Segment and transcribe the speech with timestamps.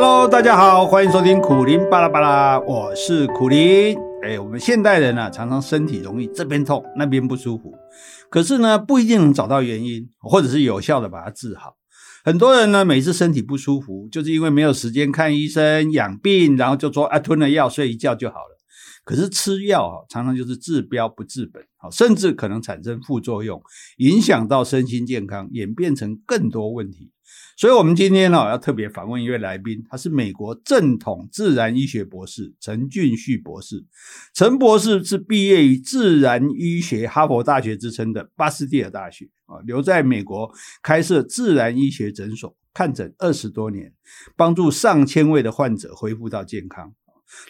[0.00, 3.98] Hello，大家好，欢迎收听苦苓巴拉巴拉，我是苦苓。
[4.22, 7.74] 哎，我们现代人啊，常常身体容易这边痛那边不舒服，
[8.30, 11.74] 可是呢，不一定能找到原因，或者是有效的把它治好。
[12.22, 18.56] 很多人呢，每次身体不舒服，就是因为没有时间看医生养病，然后就说啊，吞了药睡一觉就好了。
[19.04, 21.60] 可是吃药啊，常常就是治标不治本，
[21.90, 23.60] 甚至可能产生副作用，
[23.96, 27.10] 影响到身心健康，演变成更多问题。
[27.56, 33.84] 所以，我们今天呢，要特别访问一位来宾，他是美国正统自然医学博士陈俊旭博士。
[34.32, 40.48] 陈博士是毕业于自然医学哈佛大学之称的巴斯蒂尔大学啊，留在美国
[40.82, 43.92] 开设自然医学诊所，看诊二十多年，
[44.36, 46.94] 帮助上千位的患者恢复到健康。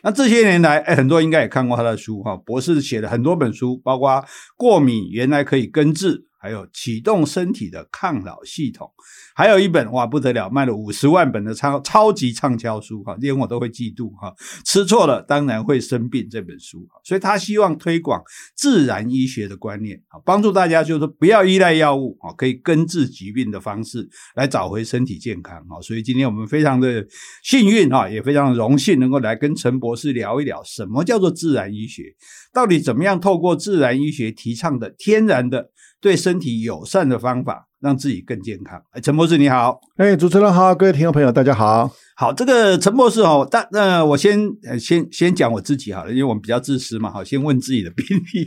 [0.03, 2.35] 那这些年来，哎，很多人应该也看过他的书哈。
[2.35, 4.25] 博士写了很多本书，包括
[4.57, 6.28] 过敏原来可以根治。
[6.41, 8.89] 还有启动身体的抗老系统，
[9.35, 14.33] 还有一本哇不得了，卖了五十万本的超超级畅销书哈，连我都会嫉妒哈。
[14.65, 18.23] 吃错了当然会生病这本书，所以他希望推广
[18.55, 25.81] 自然医学的观念啊，帮助大家就是不要依赖药物啊，可以根治疾病的方式来找回身体健康啊。
[25.83, 27.05] 所以今天我们非常的
[27.43, 32.15] 幸运啊，也非常荣幸能够来跟陈博士聊一聊什么叫做自然医学，
[32.53, 35.71] 到底怎么样透过自然医学提倡的天然的。
[36.01, 38.81] 对身体友善的方法，让自己更健康。
[38.93, 41.91] 哎，陈博士你好，哎，主持人好，各位听众朋友大家好。
[42.17, 44.39] 好，这个陈博士哦，但那、呃、我先
[44.79, 48.47] 先先讲我自己好了，因为我们比较自私嘛，好，先问自己的 病例。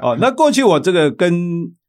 [0.00, 1.32] 哦，那过去我这个跟，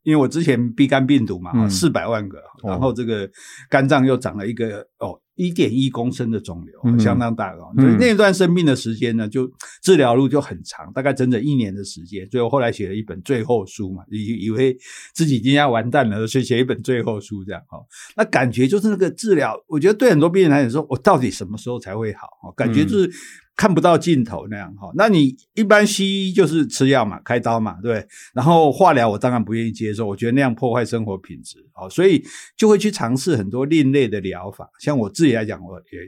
[0.04, 3.30] 因为我之前 B 肝病毒嘛，四百万个，嗯、然后这个
[3.70, 5.18] 肝脏又长了一个哦。
[5.42, 7.74] 一点一公升的肿瘤，相当大哦。
[7.76, 12.30] 所以那段生病的时间呢，就治疗路就很长，大概整整一年的时间。
[12.30, 14.78] 所以我后来写了一本最后书嘛，以以为
[15.14, 17.80] 自己今天要完蛋了，所以写一本最后书这样哈。
[18.16, 22.52] 那感觉就是那个治疗，我觉得对很多病人来讲说，我到底什么时候才会好？
[22.56, 23.12] 感觉就是。
[23.56, 28.06] 看不到尽头那样哈，那你一般西医就是吃药嘛，开刀嘛，对。
[28.34, 32.24] 然后化疗我当然不愿意接受，我觉得那样破坏生活品质，哦，所以
[32.58, 34.68] 就会去尝试很多另类的疗法。
[34.80, 36.00] 像我自己来讲，我也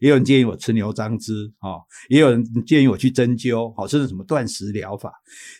[0.00, 5.12] 也有人建议我吃牛樟芝，哈，也有人建议我去针灸，好，甚至什么断食疗法，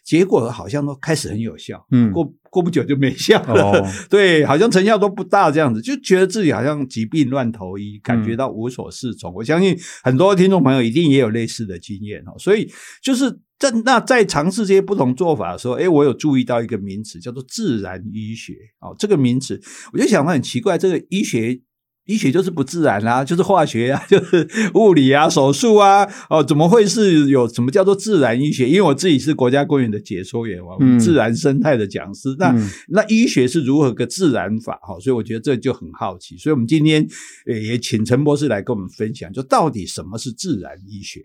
[0.05, 2.33] 结果好像都开始很有效，嗯，过。
[2.53, 9.33] 过不久就没效了，哦、 对，好像成效都不大，这样子就觉得自己好像疾病乱投医，感觉到无所适从。
[9.33, 12.71] 嗯、我相信很多听众朋友一定也有类似的经验哦，所以
[13.03, 19.59] 就是在那在尝试这些不同做法的时候，诶，我有注意到一个名词叫做自然医学哦，这个名词
[19.95, 21.63] 我就想到很奇怪，这个医学。
[22.07, 28.69] 医学就是不自然啊，就是化学啊， 就是物理啊，手术啊，哦，怎么会是有什么叫做自然医学？
[28.69, 34.79] 因为我自己是国家公园的解说员，我们自然生态的讲师，嗯、那、嗯、那医学是如何个自然法？
[34.83, 37.07] 哈，所以我觉得这就很好奇，所以我们今天
[37.47, 41.21] 也请陈博士来跟我们分享，就到底什么是自然医学？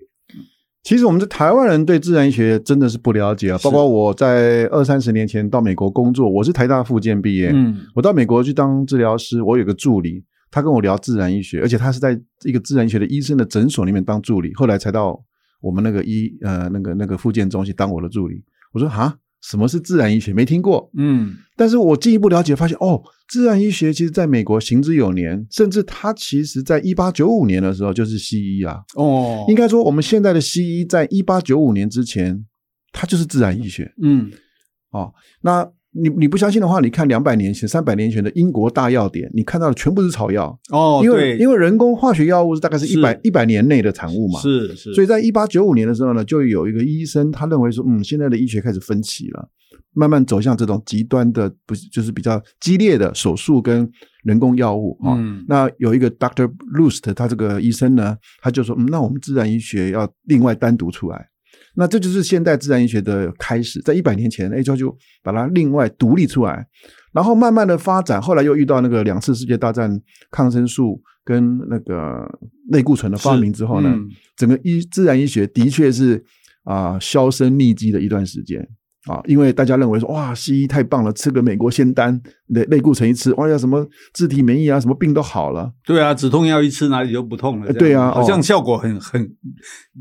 [0.83, 10.23] 其实我们在台湾人对自然医学真的是不了解啊，包括我在二三十年前到美国工作，我是台大附建毕业，嗯，我到美国去当治疗师，我有个助理。
[10.49, 15.21] 他跟我聊自然医学，而且他是在一个自然医学的医生的诊所里面当助理，后来才到
[15.61, 18.43] 我们那个医呃那个那个复健中心当我的助理。
[18.73, 20.33] 我说哈，什么是自然医学？
[20.33, 20.89] 没听过。
[20.97, 28.79] 嗯，但是我进一步了解，发现哦，自然医学其实在美国行之有年，甚至它其实在一八九五年的时候就是西医啊。
[28.95, 32.45] 哦，应该说我们现在的西医在一八九五年之前，
[32.91, 33.93] 它就是自然医学。
[34.01, 34.31] 嗯，
[34.91, 35.69] 哦，那。
[35.91, 41.01] 你你不相信的话，你看两百年前、三百年前的英国大药典，你看到的全部是草药哦。
[41.03, 44.39] 因为因为人工化学药物是大概是一百一百年内的产物嘛。
[44.39, 44.93] 是是。
[44.93, 49.49] 所以在一八九五年的时候呢，就有一个医生，他认为说，嗯，现在的医学开始分歧了，
[49.93, 53.89] 慢慢走向这种极端的，不是就是比较激烈的手术跟
[54.23, 55.15] 人工药物啊。
[55.17, 55.43] 嗯。
[55.47, 61.29] 那有一个 Doctor Lust，他这个医生呢，他就说，嗯，那我们自然医学要另外单独出来。
[61.79, 66.65] 那这就是现代自然医学的开始，在一百年前，哎，就就把它另外独立出来，
[67.13, 70.01] 然后慢慢的发展，后来又遇到那个两次世界大战
[70.31, 72.27] 抗生素跟那个
[72.71, 76.15] 类固醇的发明之后呢，嗯、整个医自然医学的确是
[76.63, 78.67] 啊、呃、销声匿迹的一段时间。
[79.07, 85.71] 啊，因为大家认为说，哇，西医太棒了，吃个美国仙丹类类固醇一吃，哇呀，什么自体免疫啊，什么病都好了。
[85.85, 87.71] 对啊，止痛药一吃哪里就不痛了。
[87.73, 89.29] 对啊，好像效果很很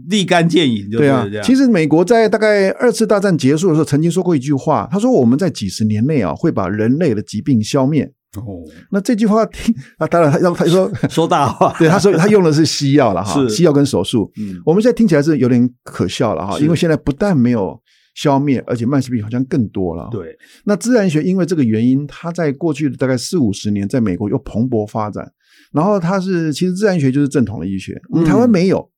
[0.08, 1.26] 立竿见影，就对啊。
[1.42, 8.12] 其实美国在大概二次大战结束的时候，曾经说过一句话，他说我们在几十年内啊会把人类的疾病消灭。
[8.36, 8.60] 哦，
[8.90, 14.30] 那这句话听 啊，当然他他说 说大话， 对，他说他用的是西药了哈，西药跟手术。
[14.38, 17.80] 嗯，我们现在听起来是有点可笑了哈，因为现在不但没有。
[18.16, 20.08] 消灭，而且慢性病好像更多了。
[20.10, 25.32] 对，那自然医学因为这个原因，它在过去的大概四五十年，在美国又蓬勃发展。
[25.72, 28.78] 然后它是其实自然医学就是正统的医学，我们台湾没有。
[28.78, 28.90] 嗯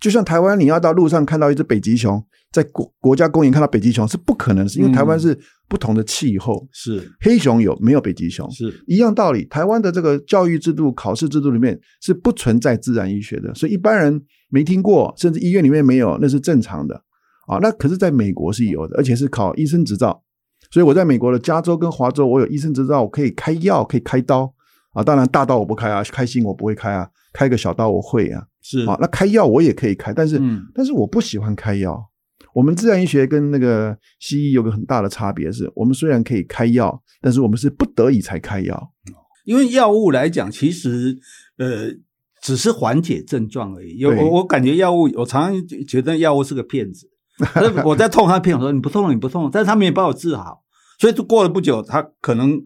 [0.00, 2.22] 就像台湾，你要到路上看到一只北极熊，
[2.52, 6.56] 在国国家公园看到北极熊是不可能，是因为台湾是不同的气候。
[6.56, 8.50] 嗯、是黑熊有没有北极熊？
[8.50, 9.46] 是一样道理。
[9.46, 14.20] 台湾的这个教育制度、考试制度里面是不存在自然医学的，所以一般人
[14.50, 17.02] 没听过，甚至医院里面没有，那是正常的
[17.46, 17.58] 啊。
[17.60, 20.22] 那可是在美国是有的，而且是考医生执照。
[20.70, 24.52] 所以我在美国的加州跟华州，我有医生执照，我可以开药，可以开刀
[24.92, 25.02] 啊。
[25.02, 28.44] 当然大刀我不开啊，开心我不会开啊，开个小刀我会啊。
[28.62, 32.02] 是啊，那开药我也可以开，但是、嗯、但是我不喜欢开药。
[32.54, 38.92] 我们自然医学跟那个西医有个很大的差别是，我们虽然可以开药，但是我们是不得已才开药。
[39.44, 41.16] 因为药物来讲，其实
[41.58, 41.90] 呃
[42.42, 43.98] 只是缓解症状而已。
[43.98, 47.06] 有我我感觉药物，我常常觉得药物是个骗子。
[47.54, 50.62] 可是我在痛，他骗我说你不痛了，你不痛了，但是他没有帮我治好，
[50.98, 52.60] 所以就过了不久，他可能。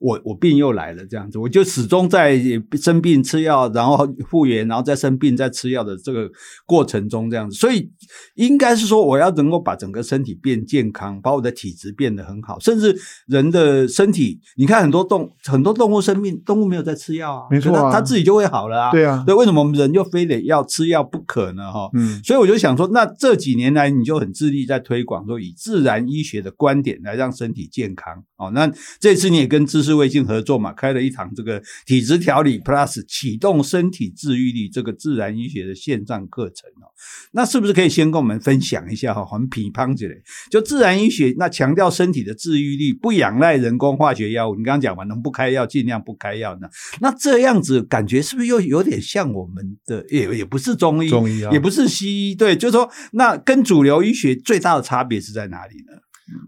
[0.00, 2.38] 我我病又来了，这样子，我就始终在
[2.72, 6.28] 生病吃药，然后复原，然后再生病再吃药的这个
[6.66, 7.56] 过程中，这样子。
[7.56, 7.90] 所以
[8.34, 12.96] 应该是说，我要能够把整个身体变健康，把我的体质变得很好，甚至
[13.26, 18.90] 人的身体，你看很多动很多动物生病，动物没有在吃药啊，没错啊，它自己就会好了啊。
[18.90, 21.72] 对啊，对，为什么我们人就非得要吃药不可呢？
[21.72, 28.24] 哈，嗯，所以我就想说，那这几年来你就很致力在推广，说以自然医学的观点来让身体健康。
[28.36, 36.90] 哦，那这次你也跟知识卫星合作嘛，开了一堂这个体质调理 Plus 启动身体治愈力这个自然医学的线上课程哦。
[37.32, 39.26] 那是不是可以先跟我们分享一下哈？
[39.32, 40.14] 我们批判之类，
[40.50, 44.54] 就自然医学那强调身体的治愈力，不仰赖人工化学药物。
[44.54, 46.68] 你刚刚讲嘛，能不开药尽量不开药呢？
[47.00, 52.34] 那这样子感觉是不是又有点像我们的也也不是中医，中医啊，也不是西医？
[52.34, 55.98] 对，就是说那跟主流医学最大的差别是在哪里呢？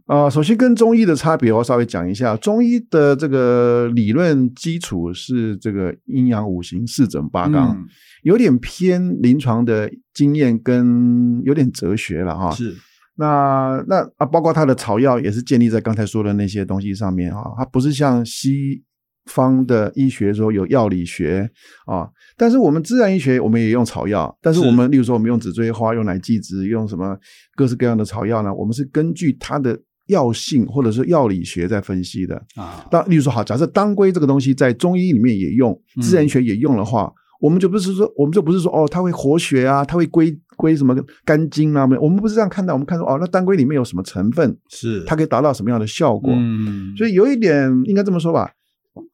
[0.06, 2.34] 啊、呃，首先跟中医的差别，我稍微讲一下。
[2.38, 7.86] 中医的这个理论基础是这个阴阳五行、四诊八纲，嗯、
[8.26, 12.50] 有点偏临床的经验跟有点哲学了哈。
[12.50, 12.74] 是，
[13.14, 18.82] 那那啊，包括它的草药也是建立在刚才说的那些东西上面哈，它不是像西
[19.26, 21.48] 方的医学说有药理学
[21.86, 27.16] 啊，但是我们自然医学我们也用草药，但是我们例如说我们用紫锥花、用乃季子、用什么
[27.54, 28.52] 各式各样的草药呢？
[28.52, 32.84] 我们是根据它的药性或者是药理学在分析的啊。
[32.90, 41.88] 当例如说好，假设当归这个东西在中医里面也用，自然学也用的话，嗯、我们就不是说我们就不是说哦，它会活血啊，它会归归什么肝经啊？
[42.00, 44.56] 我们不是这样看待，我们看说哦，那当归里面有什么成分？
[44.68, 46.32] 是它可以达到什么样的效果？
[46.34, 48.50] 嗯，所以有一点应该这么说吧。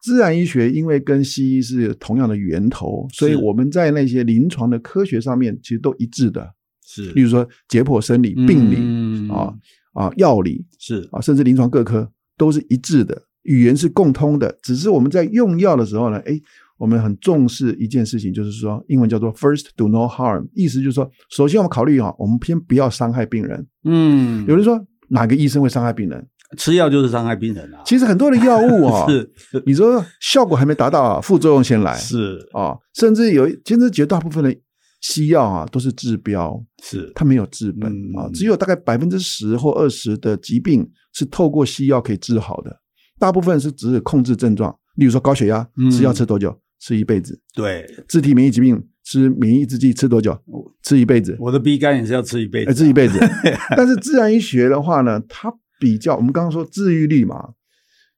[0.00, 6.54] 自然医学因为跟西医是同样的源头，所以我们在那些临床的科学上面其实都一致的。
[6.84, 9.52] 是，例如说解剖生理、病理、嗯、啊
[9.94, 14.56] 啊药理是啊，甚至临床各科都是一致的，语言是共通的。
[14.62, 16.40] 只是我们在用药的时候呢，哎，
[16.82, 23.64] 我们很重视一件事情，就是说英文叫做 “first do no harm”，意思就是说，首先我们考虑哈，我们先不要伤害病人。
[23.84, 26.26] 嗯，有人说哪个医生会伤害病人？
[26.58, 27.81] 吃药就是伤害病人啊！
[27.87, 29.31] 其实很多的药物 啊，是
[29.64, 34.52] 你说效果还没达到啊，副作用先来是啊，甚至有其实绝大部分的
[35.00, 42.76] 西药啊都是治标，是它没有治本啊，只有大概百分之十或二十的疾病是透过西药可以治好的，
[43.20, 46.55] 大部分是只是控制症状，例如说高血压吃药吃多久？
[46.82, 47.41] 吃一辈子。
[47.55, 50.36] 对，自体免疫疾病吃免疫抑制剂吃多久？
[50.82, 51.36] 吃一辈子。
[51.39, 53.20] 我的鼻肝也是要吃一辈子，吃一辈子。
[53.77, 57.51] 但是自然医学的话呢，它比较，我们刚刚说治愈率嘛，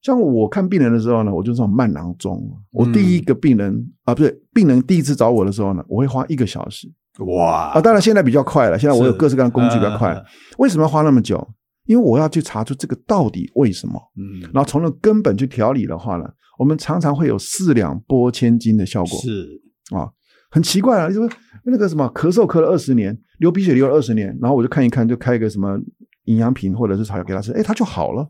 [0.00, 2.42] 像我看病人的时候呢，我就是这种慢郎中。
[2.70, 6.90] 我第一个病人、嗯、啊，不是病人第一次找我的时候呢，我会花一个小时。
[7.26, 10.12] 哇啊，当然现在比较快了，现在我有各式各样的工具比较快。
[10.14, 10.24] 呃、
[10.58, 11.46] 为什么要花那么久？
[11.86, 14.00] 因为我要去查出这个到底为什么。
[14.16, 16.24] 嗯，然后从那根本去调理的话呢，
[16.58, 19.20] 我们常常会有四两拨千斤的效果。
[19.20, 19.60] 是
[19.94, 20.08] 啊，
[20.50, 25.78] 很奇怪啊，就是那个什么咳嗽咳了二十年，流鼻血流了二十年，然后我就看一看，就开一个什么。
[26.26, 28.26] 营养品或者是草药给他吃，哎，他就好了。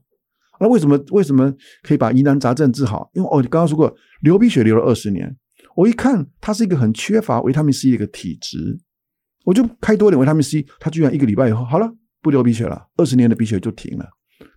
[0.59, 1.55] 那为什么为什么
[1.85, 3.09] 可以把疑难杂症治好？
[3.15, 5.33] 因为哦，你刚刚说过流鼻血流了二十年，
[5.77, 8.77] 我一看他是一个很缺乏维他命 C 的一个体质，
[9.45, 11.89] 我就开多点维他命 C，他居然一个礼拜以后好了，
[12.21, 14.05] 不流鼻血了，二十年的鼻血就停了。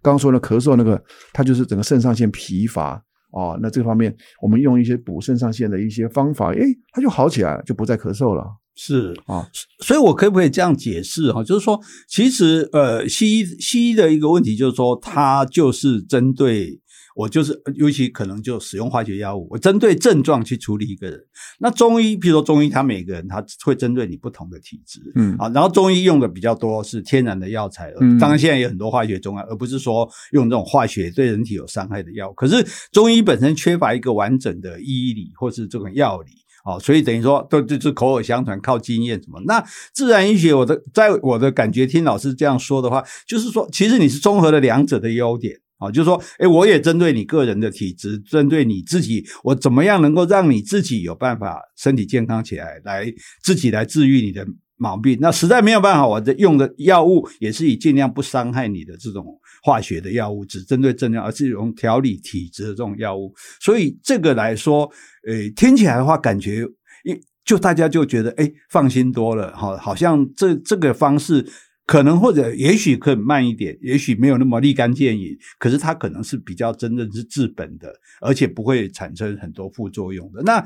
[0.02, 1.00] 刚刚说的咳嗽那个，
[1.32, 3.00] 他就是整个肾上腺疲乏
[3.32, 8.44] 哦，那这方面我们用一些补肾上腺的一些方法，诶，它就好起来了，就不再咳嗽了。
[8.80, 9.48] 是啊，
[9.84, 11.44] 所以我可不可以这样解释哈？
[11.44, 16.80] 就是说，其实呃，西医西医的一个问题就是说，它就是针对
[17.18, 21.20] 我就是尤其可能就使用化学药物，我针对症状去处理一个人。
[21.58, 32.32] 那中医，譬如说中医，他每个人他会针对你不同的体质，嗯啊，然后中医用的比较多是天然的药材，嗯，当然现在有很多化学中药，而不是说用这种化学对人体有伤害的药。
[32.34, 36.32] 可是中医本身缺乏一个完整的医理或是这种药理。
[36.66, 39.42] 哦，所以等于说都就是口耳相传，靠经验什么？
[39.46, 53.06] 那自然医学，我的在我的感觉，听老师这样说的话，就是说，其实你是综合了两者的优点啊，就是说，诶，我也针对你个人的体质，针对你自己，我怎么样能够让你自己有办法身体健康起来，来
[53.44, 54.46] 自己来治愈你的
[54.78, 55.18] 毛病。
[55.22, 59.26] 那实在没有办法，我的用的药物也是以尽量不伤害你的这种
[59.64, 63.34] 化学的药物，只针对症状，而是用调理体质的这种药物。
[63.60, 64.90] 所以这个来说。
[65.28, 66.64] 诶，听起来的话，感觉
[67.04, 71.46] 一就大家就觉得诶放心多了，好，好像这这个方式。
[71.88, 77.90] 可能或者也许可以慢一点，也许没有那么立竿见影，可是它可能是比较真正是治本的，
[78.20, 80.44] 而且不会产生很多副作用的。
[80.44, 80.62] 那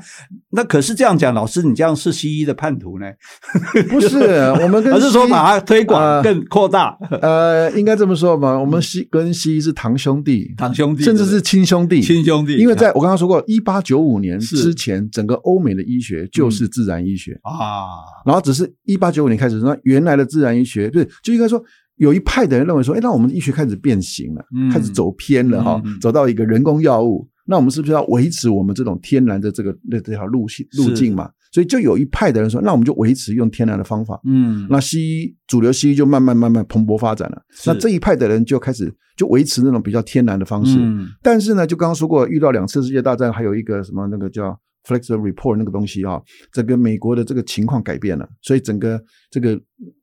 [0.50, 3.06] 那可是这样讲，老师你这样是西医的叛徒呢？
[3.88, 4.18] 不是，
[4.62, 6.98] 我们跟而是说把它推广更扩大。
[7.20, 12.56] 呃，应该这么说吧，我们西跟西医是堂兄弟，堂兄弟，甚至是亲兄弟，亲兄弟。
[12.56, 21.06] 因为在我刚刚说过，一八九五年之前，整个欧美的医学就是自然医学啊，然后只是一八九五年开始，那原来的自然医学对。
[21.22, 21.62] 就应该说，
[21.96, 31.30] 有一派的人认为说，哎，那我们的医学开始变形了，嗯、开始走偏了哈，嗯、走到一个人工药物，那我们是不是要维持我们这种天然的这个那这条路线路径嘛？
[31.52, 34.18] 所以就有一派的人说，那我们就维持用天然的方法。
[34.24, 37.42] 嗯，那西医主流西医就慢慢慢慢蓬勃发展了。
[37.66, 40.78] 那这一派的人就开始就维持那种比较天然的方式。
[40.80, 46.18] 嗯，但是呢，就刚刚说过，遇到两次世界大战，还有一个什么那个叫 Flexner Report 那个东西啊，
[46.54, 48.98] 整个美国的这个情况改变了，所以整个
[49.30, 49.60] 这个。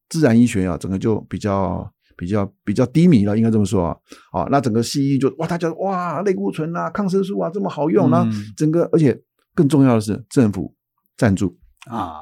[0.10, 3.96] 自然医学啊，整个就比较比较比较低迷了，应该这么说啊。
[4.32, 9.18] 啊，那整个西医就哇，大家哇，类固醇啊，抗生素啊，这么好用，然后整个，而且
[9.56, 10.74] 更重要的是政府
[11.18, 11.56] 赞助
[11.90, 12.20] 啊，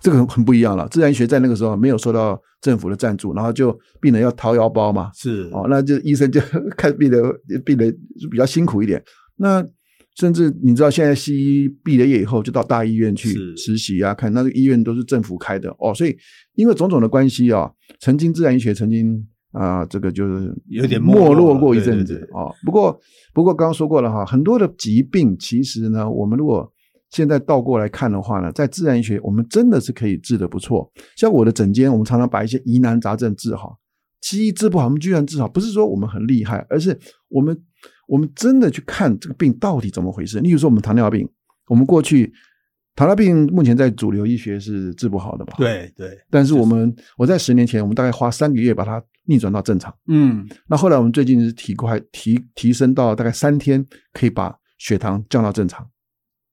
[0.00, 0.88] 这个很很不一样了。
[0.88, 6.40] 自然医学在那个时候没有受到政府的赞助，然后就病人要掏腰包嘛，是哦，那就医生就
[6.76, 7.22] 看病人，
[7.64, 7.94] 病人
[8.30, 9.02] 比较辛苦一点。
[9.36, 9.64] 那
[10.16, 16.16] 甚至你知道，现在西医毕了业以后，就到大医院去实习啊，看那个医院都是政府开的哦，所以
[16.54, 17.68] 因为种种的关系啊，
[17.98, 22.46] 曾经自然医学曾经啊、呃，这个就是有点没落过一阵子啊。
[22.64, 22.96] 不过，
[23.32, 26.72] 不过刚刚说过了哈，很多的疾病其实呢，我们如果
[27.10, 30.88] 现在倒过来看的话呢，在自然医学，我们真的是可以治得不错。
[31.16, 33.80] 像我的诊间，我们常常把一些疑难杂症治好，
[34.20, 36.96] 西医治不好，我们居然治好，不是说我们很厉害，而是
[37.28, 37.60] 我们。
[38.06, 40.40] 我们真的去看这个病到底怎么回事？
[40.40, 41.28] 例如说，我们糖尿病，
[41.68, 42.32] 我们过去
[42.94, 45.54] 糖尿病目前在主流医学是治不好的吧？
[45.58, 46.18] 对对。
[46.30, 49.94] 但是我们，我在十年前，我们大概花三个月把它逆转到正常。
[50.08, 50.46] 嗯。
[50.68, 55.88] 那后来我们最近是提快提提升到大概三天，可以把血糖降到正常。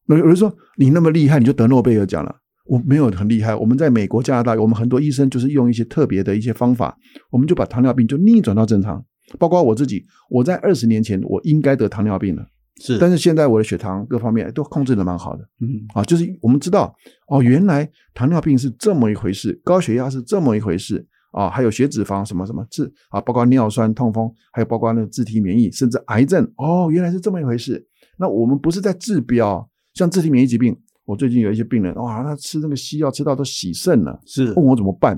[0.06, 2.36] 那有人说你那么厉害，你就得诺贝尔奖了？
[2.66, 3.54] 我没有很厉害。
[3.56, 6.96] 我们在美国、加拿大，我们很多医生就是用一些特别的一些方法，
[7.30, 9.04] 我们就把糖尿病就逆转到正常。
[9.38, 12.46] 包括我自己，我在二十年前我应该得糖尿病了，
[12.80, 16.94] 是，但是现在我的血糖各方面都控制的蛮好的，嗯，啊，就是我们知道
[17.28, 27.86] 哦，原来糖尿病是这么一回事，高血压是这么一回事啊，还有血脂肪什么什么治啊，包括尿酸、痛风，还有包括那个自体免疫，甚至癌症，哦，原来是这么一回事。
[28.18, 35.18] 那我们不是在治标，像自体免疫疾病，我最近有一些病人，哇，他吃那个西药吃到都洗肾了，是，问我怎么办，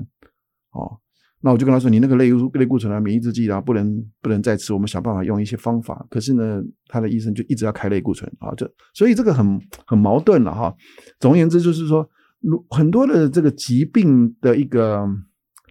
[0.72, 0.98] 哦。
[1.46, 4.72] 那我就跟他说：“你那个类类固醇啊、免疫制剂啊，不能不能再吃。
[4.72, 6.06] 我们想办法用一些方法。
[6.08, 10.74] 可是呢，他的医生就一直要开类固醇啊，这所以这个很很矛盾了哈。
[11.20, 12.08] 总而言之，就是说，
[12.70, 15.06] 很多的这个疾病的一个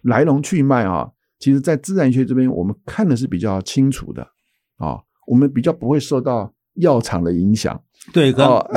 [0.04, 4.22] 来龙去脉啊，其实在自然学这边我们看的是比较清楚的
[4.76, 7.82] 啊，我们比较不会受到药厂的影响。”
[8.12, 8.70] 对，刚、 哦、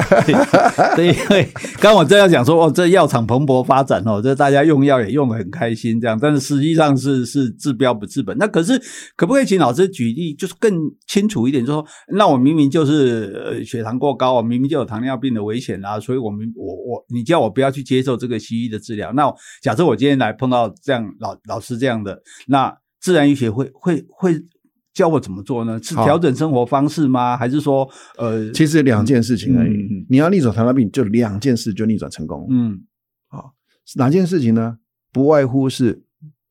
[0.96, 1.48] 对，因为
[1.82, 8.36] 刚我正要讲说，哦，这药厂蓬勃发展哦，这大家用药也用得很开心，这样，但是实际上是是治标不治本。
[8.38, 8.82] 那可是
[9.16, 10.74] 可不可以请老师举例，就是更
[11.08, 19.12] 清楚一点，就是说，那我明明就是呃血糖过高，我明明就有糖尿病的危险啊，所以我们我我你叫我不要去接受这个西医的治疗。
[19.14, 19.32] 那
[19.62, 22.18] 假设我今天来碰到这样老老师这样的，
[22.48, 24.42] 那自然医学会会会。
[24.98, 25.80] 会教我怎么做呢？
[25.84, 27.34] 是调整生活方式吗？
[27.34, 27.88] 好还是说，
[28.18, 29.74] 呃，其实两件事情而已。
[29.74, 32.48] 嗯、你要逆转糖尿病，就两件事就逆转成功。
[32.50, 32.82] 嗯，
[33.28, 33.54] 好，
[33.96, 34.80] 哪件事情呢？
[35.14, 36.04] 不外乎是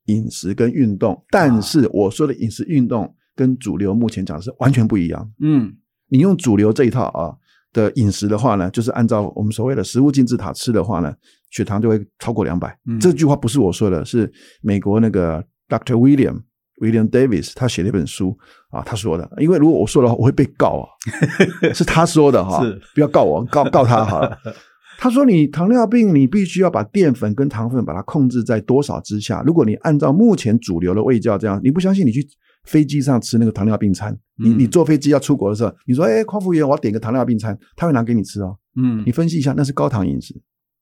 [0.05, 1.25] 饮食跟运动。
[1.29, 5.29] 但是我说的饮食运动跟主流目前讲的是完全不一样。
[5.41, 5.75] 嗯，
[6.07, 7.35] 你用主流这一套啊
[7.73, 11.13] 的饮食的话呢，就是按照我们所谓的食物金字塔吃的话呢，
[11.51, 12.77] 血糖就会超过两百。
[12.87, 15.95] 嗯，这句话不是我说的，是美国那个 Dr.
[15.95, 16.43] William。
[16.81, 18.37] William Davis 他写了一本书
[18.69, 20.85] 啊，他说的，因为如果我说的话，我会被告啊，
[21.73, 24.37] 是他说的哈，是不要告我，告告他好了。
[24.99, 29.43] 他说你糖尿病，你必须要把淀粉跟糖分把它控制在多少之下。
[29.45, 32.27] 如果你按照目前主流的胃教这样，你不相信，你去
[32.63, 38.57] 飞机上吃那个糖尿病餐，你你坐飞机要出国的时候，你说哎，空服员，我要点个糖尿病餐，他会拿给你吃哦。
[38.75, 40.33] 嗯，你分析一下，那是高糖饮食。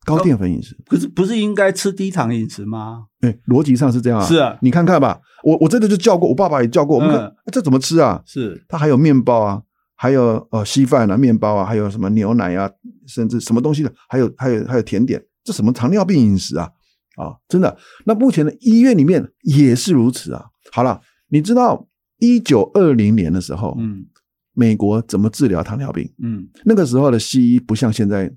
[0.06, 3.08] 高淀粉饮食，可是不是应该吃低糖饮食吗？
[3.22, 4.26] 哎，逻辑上是这样啊。
[4.26, 6.98] 是啊，你看看吧，我我真的就叫过，我爸爸也叫过。
[6.98, 8.22] 我们看这怎么吃啊？
[8.24, 9.62] 是，它还有面包啊，
[9.96, 12.70] 还有呃稀饭啊，面包啊，还有什么牛奶啊，
[13.08, 16.70] 甚至什么东西的，还有还有还有甜点，这什么糖尿病饮食啊？
[17.18, 17.76] 啊，真的。
[18.06, 20.46] 那目前的医院里面也是如此啊。
[20.72, 21.88] 好了，你知道
[22.20, 24.06] 一九二零年的时候，嗯，
[24.54, 26.08] 美国怎么治疗糖尿病？
[26.22, 28.32] 嗯，那个时候的西医不像现在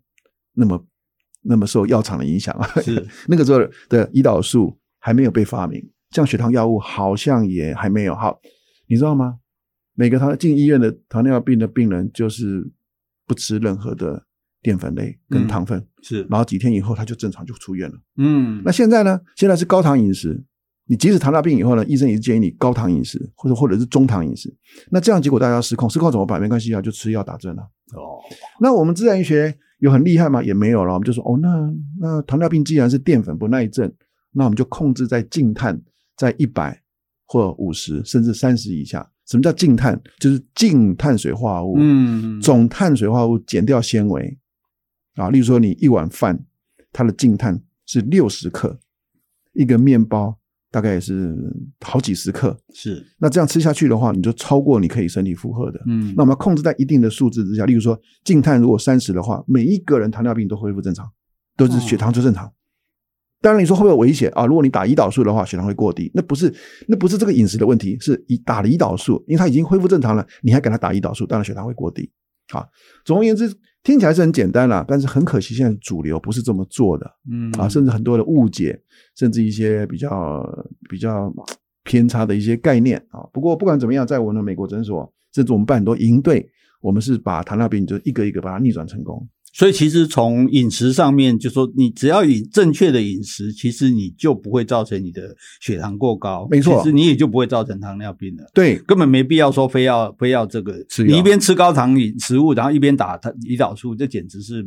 [0.55, 0.83] 那么。
[1.49, 8.15] 那么受药厂的影响啊，是 那个时候的胰岛素还没有被发明，降血糖药物好像也还没有。
[8.15, 8.39] 好，
[8.87, 9.39] 你知道吗？
[9.95, 12.71] 每个他进医院的糖尿病的病人就是
[13.27, 14.23] 不吃任何的
[14.61, 17.97] 淀粉类跟糖分，嗯、是，然后几天以后他就正常就出院了。
[18.19, 19.19] 嗯，那现在呢？
[19.35, 20.45] 现在是高糖饮食，
[20.87, 24.55] 你即使糖尿病以后呢，医生也是建议你高糖饮食，或者或者是中糖饮食。
[24.91, 26.39] 那这样结果大家要失控，失控怎么办？
[26.39, 27.63] 没关系啊，就吃药打针了。
[27.95, 28.21] 哦，
[28.61, 29.59] 那我们自然医学。
[29.79, 30.43] 有很厉害吗？
[30.43, 30.95] 也没有了。
[30.95, 33.93] 我们就说，哦，那那糖尿病既然是淀粉不耐症，
[34.33, 35.81] 那我们就控制在净碳
[36.17, 36.83] 在一百
[37.27, 39.09] 或五十甚至三十以下。
[39.27, 40.01] 什么叫净碳？
[40.19, 44.39] 就是净碳水化合物，嗯，总碳水化合物减掉纤维
[45.17, 45.29] 啊。
[45.31, 46.45] 例如说，你一碗饭，
[46.93, 48.81] 它的净碳是六十克，
[49.53, 50.39] 一个面包。
[50.71, 51.35] 大概也是
[51.81, 55.81] 好几十克，是那这样吃下去的话，你就超过你可以身体负荷的。
[55.87, 61.11] 嗯，那我们要控制在一定的数字之下，例如说净碳如果三十的话，每一个人糖尿病都恢复正常，
[61.57, 62.47] 都是血糖就正常。
[62.47, 62.53] 哦、
[63.41, 64.45] 当然你说会不会危险啊？
[64.45, 66.55] 如果你打胰岛素的话，血糖会过低，那不是
[66.87, 72.11] 那不是这个饮食的问题，是胰打了胰岛素，因为它已经恢复正常了，你还给他打胰岛素，当然血糖会过低。
[72.53, 72.67] 啊，
[73.05, 73.51] 总而言之。
[73.89, 78.79] 听起来是很简单啦，但是很可惜，现在主流不是这么做的，嗯啊，甚至很多的误解，
[79.17, 80.47] 甚至一些比较
[80.91, 81.33] 比较
[81.85, 83.25] 偏差的一些概念啊。
[83.33, 86.47] 不过不管怎么样，在我们的美国诊所，甚至我们办很多营队，
[86.83, 89.27] 我们是把糖尿病就一个一个把它逆转成功。
[89.59, 98.45] 所以其实从饮食上面，就说你只要饮正确的饮食，其实你就不会造成你的血糖过高，没错，其实你也就不会造成糖尿病了。
[98.55, 104.65] 对，根本没必要说非要非要这个吃，你一边吃高糖饮食物，然后一边打胰岛素，这简直是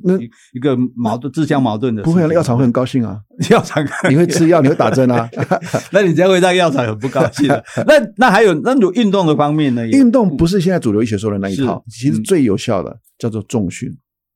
[0.53, 2.03] 一个矛盾、自相矛盾的。
[2.03, 3.17] 不会，药厂会很高兴啊，
[3.49, 5.29] 药厂 你会吃药，你会打针啊，
[5.93, 7.47] 那你这样会让药厂很不高兴。
[7.87, 9.87] 那那还有那种运动的方面呢？
[9.87, 13.89] 运动不是现在主流医学说的那一套，其实最有效的叫做重训。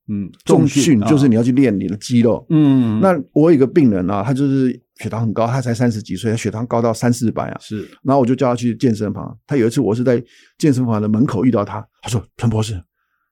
[0.08, 2.46] 嗯，重训就是你要去练你的肌肉。
[2.50, 7.58] 嗯，那我有一个病人啊，他就是血糖很高，他才三十几岁，他血糖高到三四百啊。
[7.60, 9.36] 是，然后我就叫他去健身房。
[9.46, 10.22] 他有一次我是在
[10.58, 12.80] 健身房的门口遇到他，他说：“陈博士，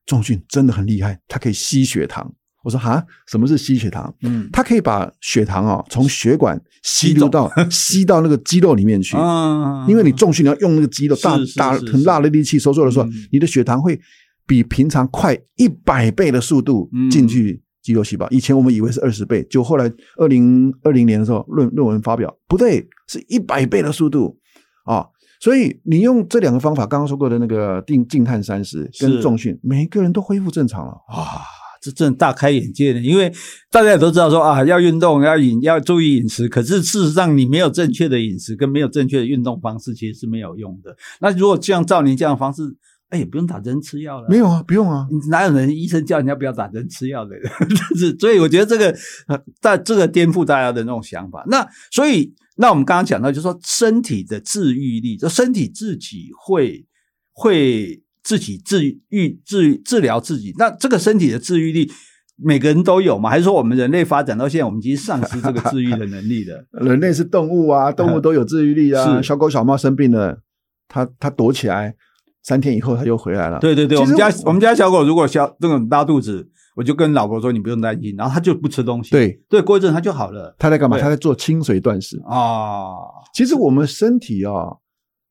[0.05, 2.29] 重训真的很厉害，他可以吸血糖。”
[2.65, 4.13] 我说：“哈，什么是吸血糖？
[4.23, 9.17] 嗯，他可以把血糖啊从血管吸入到 吸到那个肌肉里面去。
[9.17, 13.97] 啊，因为你重训你要用那个肌肉大大很大的力气收缩的时候，你的血糖会。”
[14.47, 24.39] 比平常快一百倍的速度进去肌肉细胞，以前我们以为是二十倍，就后来二零二零年的时候论论文发表，不对，是一百倍的速度
[24.87, 25.07] 啊！
[25.41, 31.45] 所以你用这两个方法，刚刚说过的那个定静态三十跟重训，每个人都恢复正常了啊！
[31.83, 33.31] 这真的大开眼界的，因为
[33.71, 40.97] 大家也都知道说啊，要运动要饮要注意饮食，可是事实上你没有正确的饮食跟没有正确的运动方式，其实是没有用的。
[41.21, 42.63] 那如果像照您这样的方式。
[43.15, 44.27] 哎，也不用打针吃药了。
[44.29, 45.07] 没有啊，不用啊。
[45.31, 47.37] 哪有人医生叫人家不要打针吃药的？
[47.97, 48.93] 是，所以我觉得这个，
[49.61, 51.45] 在这个颠覆大家的那种想法。
[51.47, 56.85] 那所以，那我们刚刚讲到，就是说身体的治愈力，就身体自己会
[57.33, 60.53] 会自己治愈治治疗自己。
[60.59, 61.89] 那这个身体的治愈力，
[62.37, 63.31] 每个人都有吗？
[63.31, 66.67] 还是说我们人类发展到现在，我们已经丧失这个治愈的能力了？
[66.85, 69.05] 人类是动物啊，动物都有治愈力啊。
[69.19, 70.41] 是小狗小猫生病了，
[70.89, 71.95] 它它躲起来。
[72.45, 73.59] 三天以后它就回来了。
[73.59, 79.11] 对对对，我们家我们家小狗如果小这种拉肚子，我就跟老婆说，你不用担心，然后它就不吃东西。
[79.11, 80.55] 对对，过一阵它就好了。
[80.59, 80.99] 它在干嘛？
[80.99, 82.93] 它在做清水断食啊。
[83.33, 84.77] 其实我们身体啊，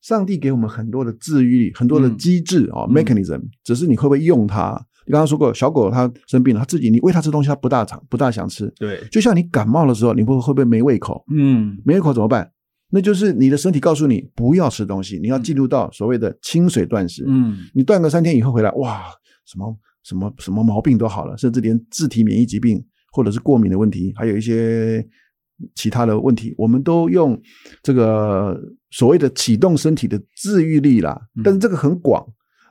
[0.02, 4.84] 上帝给我们很多的治愈力，很多的机制啊，mechanism，只是你会不会用它？
[5.06, 8.74] 你刚刚说过，小狗它生病了，它自己你喂它吃东西，它不大常不大想吃。
[8.80, 11.24] 对，就像你感冒的时候，你会会不会没胃口？
[11.30, 12.50] 嗯，没胃口怎么办？
[12.96, 17.26] 那就是你的身体告诉你不要吃东西，你要进入到所谓的清水断食。
[17.28, 19.06] 嗯，你断个三天以后回来，哇，
[19.48, 25.04] 什么什么什么毛病都好了，甚至连自体免疫疾病或者是过敏的问题，还有一些
[25.74, 27.42] 其他的问题，我们都用
[27.82, 31.20] 这个所谓的启动身体的自愈力啦。
[31.44, 32.24] 但是这个很广。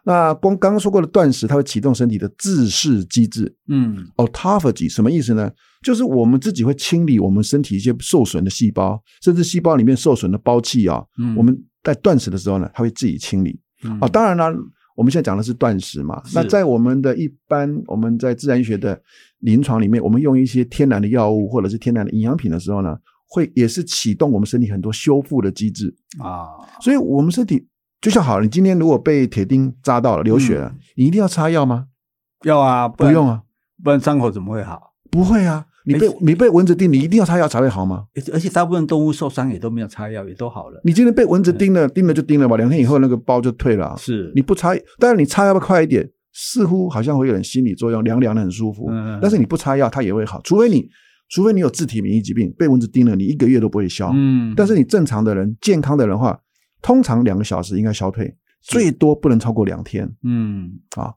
[0.04, 3.54] 那光刚刚说过的断食，它会启动身体的自噬机制。
[3.68, 5.48] 嗯，autophagy 什么意思呢？
[5.80, 11.04] 就是我们自己会清理我们身体一些受损的细胞，甚至细胞里面受损的胞器啊。
[11.18, 13.60] 嗯，我们在断食的时候呢，它会自己清理。
[13.84, 14.52] 嗯、哦，当然了，
[14.96, 16.20] 我们现在讲的是断食嘛。
[16.34, 19.00] 那在我们的一般，我们在自然医学的
[19.38, 22.96] 临床里面，我们用一些天然的药物或者是天然的营养品的时候呢，
[23.28, 26.46] 会也是启动我们身体很多修复的机制啊。
[26.80, 27.68] 所以，我们身体。
[28.02, 31.86] 就像好了，你今天如果被铁钉扎到了，流血了，嗯、你一定要擦药吗？
[32.44, 33.42] 要啊，不，不用啊，
[33.82, 34.92] 不然伤口怎么会好？
[35.08, 38.06] 不会啊，你被你被蚊子叮，你一定要擦药才会好吗？
[38.32, 40.80] 而且大部分动物受伤也都没有擦药，也都好了。
[40.84, 43.94] 你今天被蚊子叮了，叮了就叮了吧，两天以后那个包就退了。
[43.96, 46.10] 是，你不擦，但是你擦要不要快一点？
[46.34, 48.88] 似乎好像会有点心理作用，凉凉的很舒服。
[48.90, 50.88] 嗯，但是你不擦药，它也会好，除非你
[51.28, 54.10] 除非你有自体免疫疾病，被蚊子叮了，你一个月都不会消。
[54.14, 56.40] 嗯，但是你正常的人、健康的人的话，
[56.82, 58.36] 通常两个小时应该消退。
[58.60, 61.14] 最多不能超过两天，嗯，啊，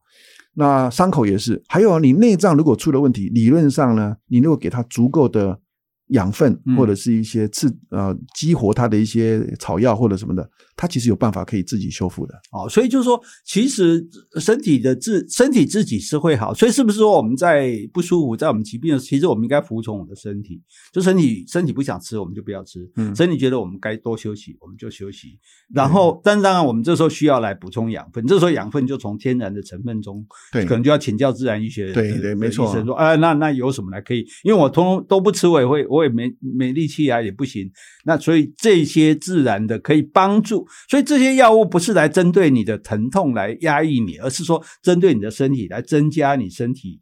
[0.54, 5.60] 那伤口也是，还有你内脏如果出了问题，理论上呢，你如果给它足够的。
[6.10, 12.36] 养分或者是一些刺呃激活它的一些草药或者什么的，它其实有办法可以自己修复的。
[12.52, 14.06] 哦，所以就是说，其实
[14.40, 16.54] 身体的自身体自己是会好。
[16.54, 20.62] 所以是不是说我们在不舒服，在我们疾病的时候，其实我们应该服从我们的身体？
[20.94, 22.88] 就身体身体不想吃，我们就不要吃。
[22.98, 25.40] 嗯，身体觉得我们该多休息，我们就休息。
[25.74, 34.24] 然后，但当然我们这时候需要来补充养分，这时候养分就从天然的成分中，对，可能就要请教自然医学的对对没错医生说，哎，那那有什么来可以？
[34.44, 35.84] 因为我通通都不吃，我也会。
[35.96, 37.72] 我也没没力气啊，也不行。
[38.04, 47.00] 那所以这些自然的可以帮助，所以这些药物不是来针对你的疼痛来压抑你，而是说针对你的身体来增加你身体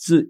[0.00, 0.26] 是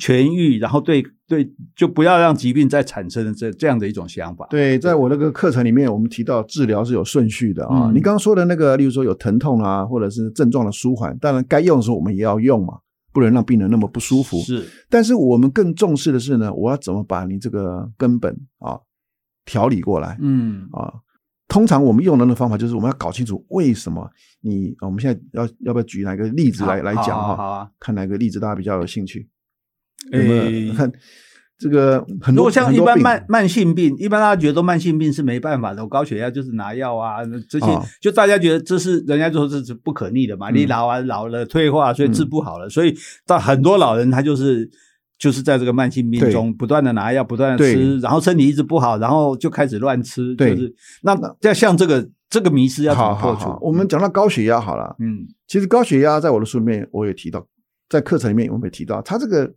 [0.00, 4.46] 痊愈，然后对对，就不要让疾病再产生这这样的一种想法。
[4.50, 7.88] 对，在我那个课程里面，我们提到治疗是有顺序的啊。
[7.88, 12.74] 嗯、你刚刚说的那个，例如说有疼痛啊，或者是症状的舒缓，当然该用的时候我们也要用嘛。
[13.12, 14.40] 不能让病人那么不舒服。
[14.40, 18.78] 是，但是我们更重视的是呢，我要怎么把你这个根本啊
[19.44, 20.16] 调理过来？
[20.20, 20.92] 嗯啊，
[21.48, 24.74] 通常我们用的那方法就是我们要搞清楚为什么你。
[24.80, 27.36] 我们现在要要不要举哪个例子来来讲哈？
[27.36, 29.28] 好啊，看哪个例子大家比较有兴趣。
[30.12, 30.90] 有没有看？
[31.58, 37.18] 这个很多，如果像一般慢慢性病，一般大家觉得都慢性病是没办法的，高血压就是拿药啊，
[37.48, 37.66] 这些
[38.00, 44.70] 就大家觉得这是人家就说这是不可逆的嘛，你老啊老了退化，所以治不好了，所以到很多老人他就是
[45.18, 53.58] 就是在这个慢性病中不断的拿药，不断的吃，然后身体一直不好，然后就开始乱吃，就是那要像这个这个迷思要怎么破除？
[53.60, 57.44] 我们讲到高血压好了，嗯，其实高血压在我的书里面我也提到，
[57.88, 59.52] 在课程里面我们也提到，它这个。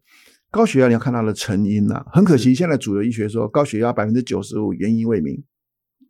[0.51, 5.41] 高血压你要看它的成因呐、啊，很可惜，现在主流医学说高血压百分之九十五原因未明，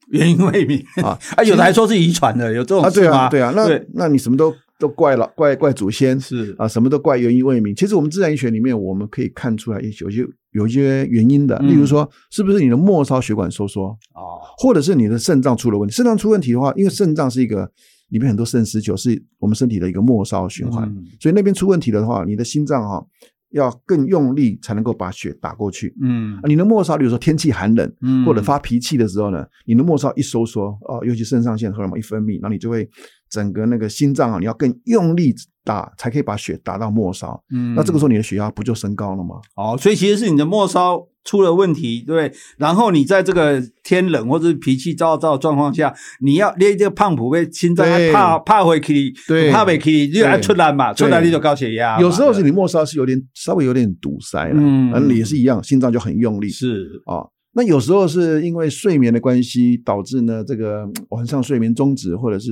[0.09, 0.83] 原因未明。
[1.03, 6.55] 啊 啊，有的还说是遗传的，有这种啊，对啊，对啊，那那你什么都都怪了，怪怪祖先是。
[6.57, 7.75] 啊，什么都怪原因未明。
[7.75, 15.93] 其实我们自然医学里面我们可以看出来有些有一些原因的，例如说是不是你的末梢血管收缩啊，或者是你的肾脏出了问题。
[15.93, 17.71] 肾脏出问题的话，因为肾脏是一个
[18.09, 23.05] 里面很多肾丝球是我们身体的一个末梢循环，嗯、所以那边出问题的话，你的心脏哈。
[23.51, 25.95] 要更用力才能够把血打过去。
[26.01, 32.89] 嗯，你的末梢，比如说天气寒冷，嗯，或者发脾气的时候呢，你的末梢一收缩，哦，尤其肾上腺荷尔蒙一分泌，然后你就会
[33.29, 35.33] 整个那个心脏啊，你要更用力
[35.63, 37.41] 打，才可以把血打到末梢。
[37.51, 39.35] 嗯，那这个时候你的血压不就升高了吗？
[39.55, 42.31] 哦，所以其实是你的末梢出了问题，对。
[42.57, 51.99] 然后你在这个天冷或者是脾气躁躁的状况下，你要练这个胖虎被心脏怕怕回去，对，怕回去就要出来嘛，出来你就高血压。
[51.99, 56.49] 有时候是你末梢是有点稍微有点堵塞了，嗯，也是一样，心脏就很用力。
[56.49, 57.21] 是啊，
[57.53, 62.51] 那有时候是因为睡眠的关系导致呢，这个 晚上睡眠终止，或者是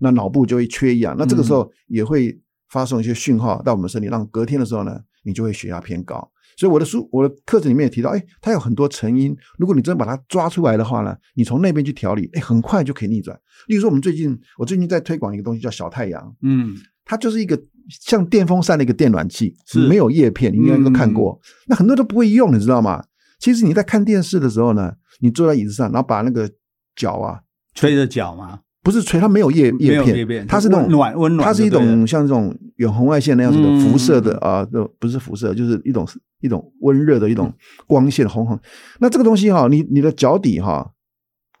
[0.00, 2.36] 那脑部就会缺氧，那这个时候也会
[2.70, 6.28] 发送一些讯号到我们身体，让隔天的时候呢，你就会血压偏高。
[6.58, 9.34] 所以我的书，我的课程里面也提到，哎，它有很多成因。
[9.58, 13.38] 如果你真的把它抓出来的话呢，你从那边去调理，哎，很快就可以逆转。
[13.68, 17.56] 例如说，我们最近，我最近在推广一个东西叫小太阳，嗯，它就是一个
[17.88, 21.40] 像电风扇的一个电暖器，是没有叶片，你应该都看过。
[21.40, 23.04] 嗯、那很多人都不会用，你知道吗？
[23.38, 26.50] 其实你在看电视的时候呢，你坐在椅子上，然后把那个
[26.96, 27.38] 脚啊
[27.72, 28.62] 吹着脚吗？
[28.88, 36.08] 不是吹，它没有叶叶片，它是那种暖温暖，它是一种像这种远红外线那样子的辐射的、嗯、啊，不是辐射，就是一种
[36.40, 37.52] 一种温热的一种
[37.86, 38.58] 光线，红红。
[38.98, 40.90] 那这个东西哈，你你的脚底哈，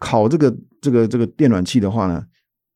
[0.00, 2.24] 烤这个这个这个电暖器的话呢，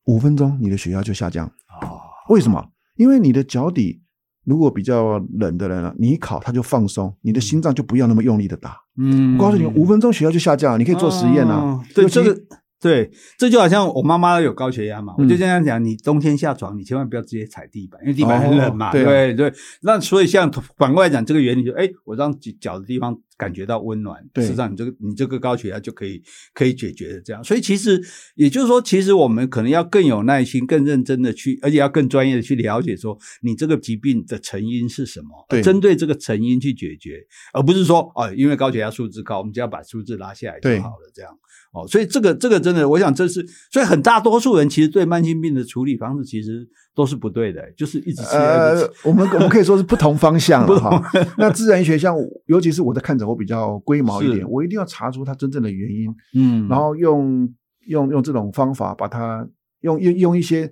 [0.05, 1.47] 五分钟你的血压就下降。
[1.81, 1.97] 哦，
[2.29, 2.63] 为什么？
[2.95, 4.03] 因为你的脚底
[4.45, 8.77] 如果比较冷的人了，你一烤它就放松，你的心脏就不要那么用力的打。
[8.99, 11.55] 嗯，我告诉你，五分钟血压就下降，你可以做实验啊。
[11.55, 12.39] 哦、对这个。
[12.83, 18.91] 对，这就好像我妈妈有高血压嘛，我就这样讲，你冬天下床，你千万不要直接踩地板，因为地板很冷嘛。
[18.91, 26.21] 对对，那所以像反过来讲，这个原理就，哎，我让脚的地方感觉到温暖，实际上你这个你这个高血压就可以
[26.53, 27.41] 可以解决的这样。
[27.41, 28.01] 所以其实
[28.35, 41.31] 也就是说，其实我们可能要更有耐心、更认真的去，而且要更专业的去了解说，你这个疾病的成因是什么，对，针对这个成因去解决，而不是说哦，因为高血压数字高，我们就要把数字拉下来就好了这样。
[41.73, 48.37] 哦，所以这个这个真的，我想这是，所以很大多数人其实对慢性病的处理方式其实都是不对的，就是一直吃。
[48.37, 51.01] 呃，我们我们可以说是不同方向了 哈。
[51.35, 57.51] 那自然医学像，尤其是我的看诊，我比较龟毛一点，我一定要查出它真正的原因，嗯，然后用
[57.87, 59.47] 用用这种方法把它
[59.81, 60.71] 用用用一些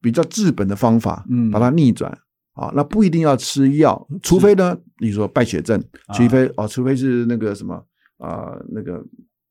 [0.00, 2.16] 比较治本的方法，嗯，把它逆转
[2.52, 2.72] 啊。
[2.76, 5.82] 那不一定要吃药，除非呢，你说败血症，
[6.14, 7.74] 除非哦，除非是那个什么
[8.18, 9.04] 啊，那个。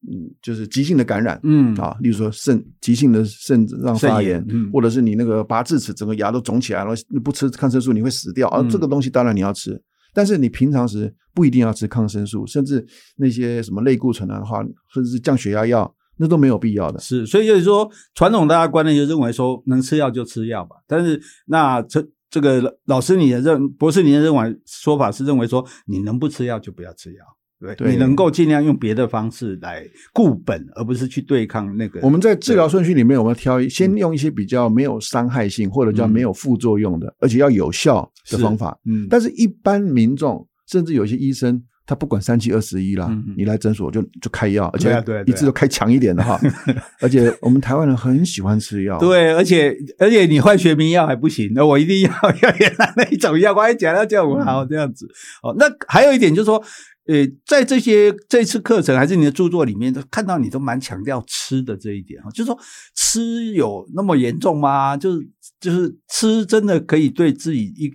[0.08, 9.80] 嗯，就是急性的感染，嗯啊，例如说肾急性的肾脏发炎，嗯，或者是你那个拔智齿，整个牙都肿起来了，不吃抗生素你会死掉，而、这个东西当然你要吃，
[10.14, 12.84] 但是你平常时不一定要吃抗生素，甚至
[13.18, 17.00] 那些什么类固醇的话，甚至是降血压药，那都没有必要的。
[17.00, 20.78] 是，所以就是说，传统大家观念就认为说，能吃药就吃药吧。
[20.88, 27.24] 但是那这这个老师你的认博士你的认为说法是认为说，你能不吃药就不要吃药。
[27.62, 32.00] 对，对，你能够尽量用别的方式来固本，而不是去对抗那个。
[32.02, 38.76] 我们在治疗顺序里面，我们挑先用一些比较没有伤害性，或者叫没有副作用的，嗯、而且要有效的方法。
[38.86, 46.40] 嗯，但是一般民众，甚至有些医生，他不管三七二十一啦，嗯、你来诊所就就开药，而且一次都开强一点的哈。
[47.00, 52.10] 而且我们台湾人很喜欢吃药，对，而且而且你换学名药还不行，那我一定要
[52.42, 55.08] 要原来那一种药，我还讲要叫我好这样子。
[55.44, 56.64] 哦，那还有一点就是说。
[57.08, 62.60] 呃，在这些这次课程还是你的著作里面，都看到你都蛮强调吃的这一点哈，就是说
[62.96, 64.96] 吃有那么严重吗？
[64.96, 67.92] 就是就是吃真的可以对自己一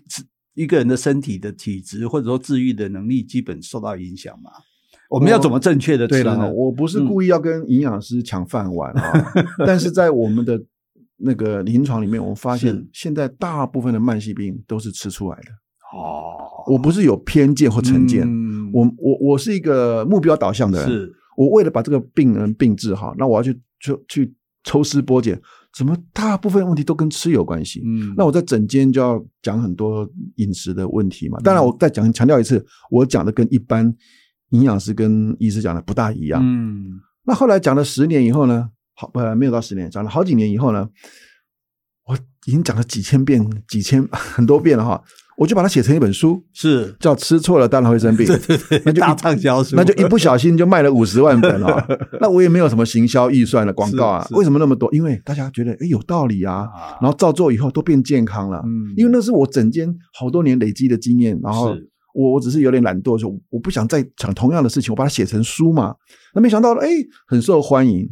[0.54, 4.50] 一个人的身体的体质或者说治愈的能力基本受到影响吗？
[5.08, 6.36] 我们要怎么正确的吃呢？
[6.36, 10.60] 对，我不是故意要跟营养师抢饭碗啊， 嗯、但是在我们的
[11.18, 15.48] 那个临床里面，我们发现现在大部分的慢性病都是吃出来的。
[15.96, 18.24] 哦，我不是有偏见或成见。
[18.26, 25.40] 嗯我我我是一个目标导向的人，是我为了把这个病人病治好，那我要去去去抽丝剥茧，
[25.72, 27.80] 怎么大部分问题都跟吃有关系？
[27.86, 31.38] 嗯，那我在整间就要讲很多饮食的问题嘛。
[31.44, 33.94] 当然，我再讲强调一次，我讲的跟一般
[34.50, 36.42] 营养师跟医师讲的不大一样。
[36.44, 40.86] 嗯，那后来讲了十年以后呢，好，呃，没有到十年，讲了好几年以后呢，
[42.06, 45.02] 我已经讲了几千遍、几千 很多遍了哈。
[45.36, 51.86] 我就把它写成一本书，是叫《吃错了当然会生病》， 对对对， 那就大畅销书，那就一不小心就卖了五十万本啊！
[52.20, 54.92] 那我也没有什么行销预算的广告啊，为什么那么多？
[54.94, 56.66] 因为大家觉得诶有道理啊，
[57.02, 58.62] 然后照做以后都变健康了。
[58.64, 61.76] 嗯，因为那是我整间好多年累积的经验，然后
[62.14, 65.94] 我我只是有点懒惰，说我不想再讲同样的事情，我把它写成书嘛。
[66.34, 66.88] 那没想到哎
[67.26, 68.08] 很受欢迎。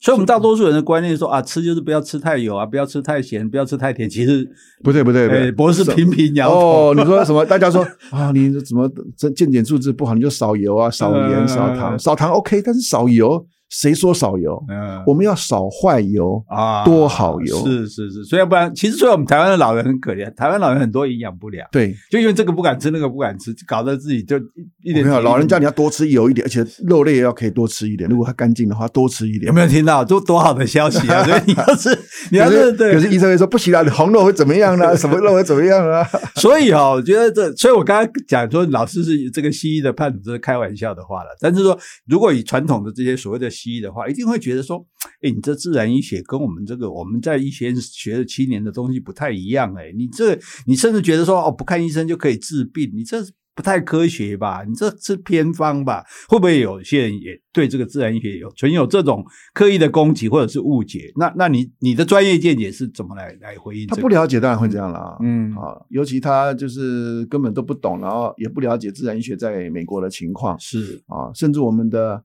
[0.00, 4.08] 所以，我们大多数人的观念说啊，吃就是不要吃太油啊，不要吃太咸，不要吃太甜。
[4.08, 4.48] 其实
[4.84, 5.50] 不对，不对。
[5.52, 6.90] 博士频频摇头。
[6.90, 7.44] 哦，你说什么？
[7.44, 10.14] 大家说啊，你怎么这健检数字不好？
[10.14, 13.44] 你就少油啊，少盐，少糖，少糖 OK，但是少油。
[13.68, 14.62] 谁说少油？
[14.68, 17.64] 嗯，我们要少坏油啊，多好油。
[17.66, 21.68] 是是是，所以要不然，其实所以我们台湾的老人很可怜，台湾老人很多营养不良。
[21.70, 24.36] 对，就因为这个不敢吃，那个不敢吃，搞得自己就
[24.82, 25.04] 一点。
[25.04, 28.08] 没有，老人家你要多吃油一点，而且肉类也要可以多吃一点。
[28.08, 29.46] 如果它干净的话，多吃一点。
[29.46, 30.04] 有没有听到？
[30.04, 31.22] 多多好的消息啊！
[31.26, 31.98] 所以你要是
[32.30, 34.96] 你要是对，可是医生会说不行啊，你红肉会怎么样呢？
[34.96, 36.02] 什么 肉会怎么样啊？
[36.36, 41.30] 所以哈，我觉得这，所以我刚刚讲说，老师是这个西医的判断，这是开玩笑的话了。
[41.40, 44.38] 但是说，如果以传统的这些所谓的西医的话，一定会。
[44.38, 44.86] 觉得说，
[45.20, 53.18] 哎，你这自然医学跟我们这个我们在医学院学了七年的东西不太一样，哎，你这你甚至觉得说，哦，不看医生就可以治病，你这
[53.56, 54.62] 不太科学吧？
[54.64, 56.04] 你这是偏方吧？
[56.28, 61.12] 会不会有些人也对这个自然医学有存有这种刻意的攻击或者是误解？
[61.16, 63.88] 那那你你的专业见解是怎么来来回应？
[63.88, 65.00] 他不了解，当然会这样了。
[65.00, 72.22] 啊嗯，啊，尤其他就是根本都不懂，然后也不了解自然医学在美国的情况，是啊，甚至我们的。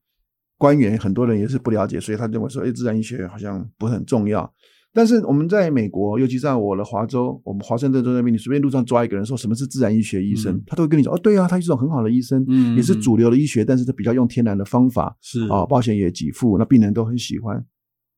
[0.57, 4.51] 官员很多人也是不了解，所以他认为说，哎，自然医学好像不是很重要。
[4.95, 17.65] 但是我们在美国，尤其在我的华州，我们华盛顿州那边，你随便路上抓一个人说什么是自然医学医生，嗯、他都会跟你说，哦，对啊，他是一种很好的医生，嗯，也是主流的医学，但是他比较用天然的方法，是啊，保险也给付，那病人都很喜欢，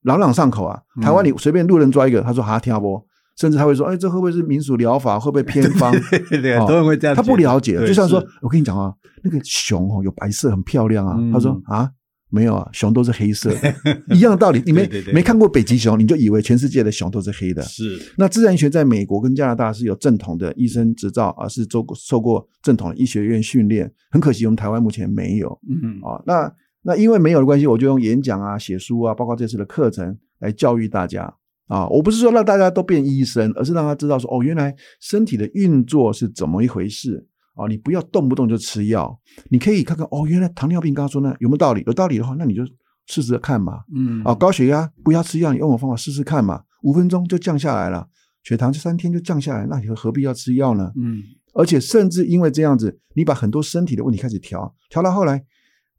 [0.03, 0.77] 朗朗上口啊。
[1.01, 3.01] 台湾你随便路人抓一个，他说哈听不？
[3.37, 5.19] 甚至他会说：“哎，这会不会是民俗疗法？
[5.19, 5.91] 会不会偏方？”
[6.29, 7.13] 对对，很多人会这样。
[7.13, 8.93] 他不了解，就像说，我跟你讲啊，
[9.23, 11.17] 那个熊哦，有白色，很漂亮啊。
[11.31, 11.89] 他说啊。
[12.29, 13.75] 没有啊，熊都是黑色的，
[14.15, 14.61] 一样的道理。
[14.65, 17.61] 你没没看过北极熊，你就以为全世界的熊都是黑的。
[17.61, 17.97] 是。
[18.17, 23.89] 那自然学在美国跟加拿大是有正统的医生执照，而是受过受过正统的医学院训练。
[24.09, 25.57] 很可惜，我们台湾目前没有。
[25.69, 31.33] 嗯啊，那那因为没有的关系，我就用演讲啊、写书啊，包括这次的课程来教育大家
[31.67, 31.87] 啊。
[31.87, 37.27] 我不是说让大家都变医生，而是让他知道说，哦，原来身体的运作是怎么一回事。
[37.55, 39.17] 哦，你不要动不动就吃药，
[39.49, 41.83] 你可以看看哦，原来糖尿病刚刚说呢有没有道理？
[41.87, 42.63] 有道理的话，那你就
[43.07, 43.79] 试试看嘛。
[43.95, 48.07] 嗯，啊，高血压不要吃药，你用我方法试试看嘛，五分钟就降下来了，
[48.43, 50.91] 血糖这三天就降下来，那你何必要吃药呢？
[50.97, 51.21] 嗯，
[51.53, 55.43] 而且甚至因为这样子，你把很多身体的问题开始调，调到后来，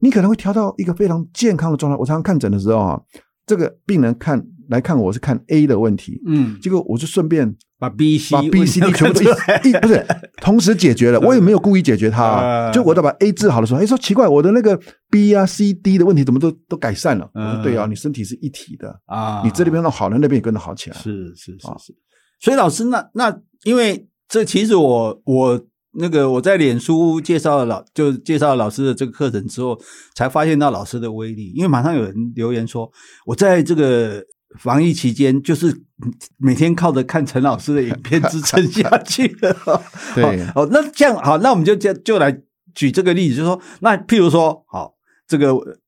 [0.01, 1.97] 你可能会调到一个非常健康的状态。
[1.97, 3.01] 我常常看诊的时候啊，
[3.47, 7.57] 这个病人看来看我是看 A 的问题，嗯，结果我就顺便。
[7.79, 10.03] 把 B、C、把 B、C、D 全部一 不是
[10.41, 12.73] 同时解决了，我也没有故意解决它啊。
[12.73, 17.31] 就我在把 A 治好的时候，哎，说奇怪，我的那个 B 啊、C、D 的问题怎么都都改善了？
[17.35, 20.97] 我说对啊，你身体是一体的啊，你这边弄好了，那边也跟着好起来。
[20.97, 21.95] 是是是是。
[22.41, 25.61] 所以老师，那那因为这其实我我
[25.99, 29.79] 那个我在脸书介绍了老就介绍了老师的这个课程之后，
[30.15, 31.53] 才发现到老师的威力。
[31.55, 32.91] 因为马上有人留言说，
[33.27, 34.25] 我在这个。
[34.59, 35.83] 防疫期间，就是
[36.39, 39.57] 每天靠着看陈老师的影片支撑下去的。
[40.15, 42.41] 对，哦，那这样好，那我们就就就来
[42.75, 44.95] 举这个例子，就是说，那譬如说，好，
[45.27, 45.81] 这个。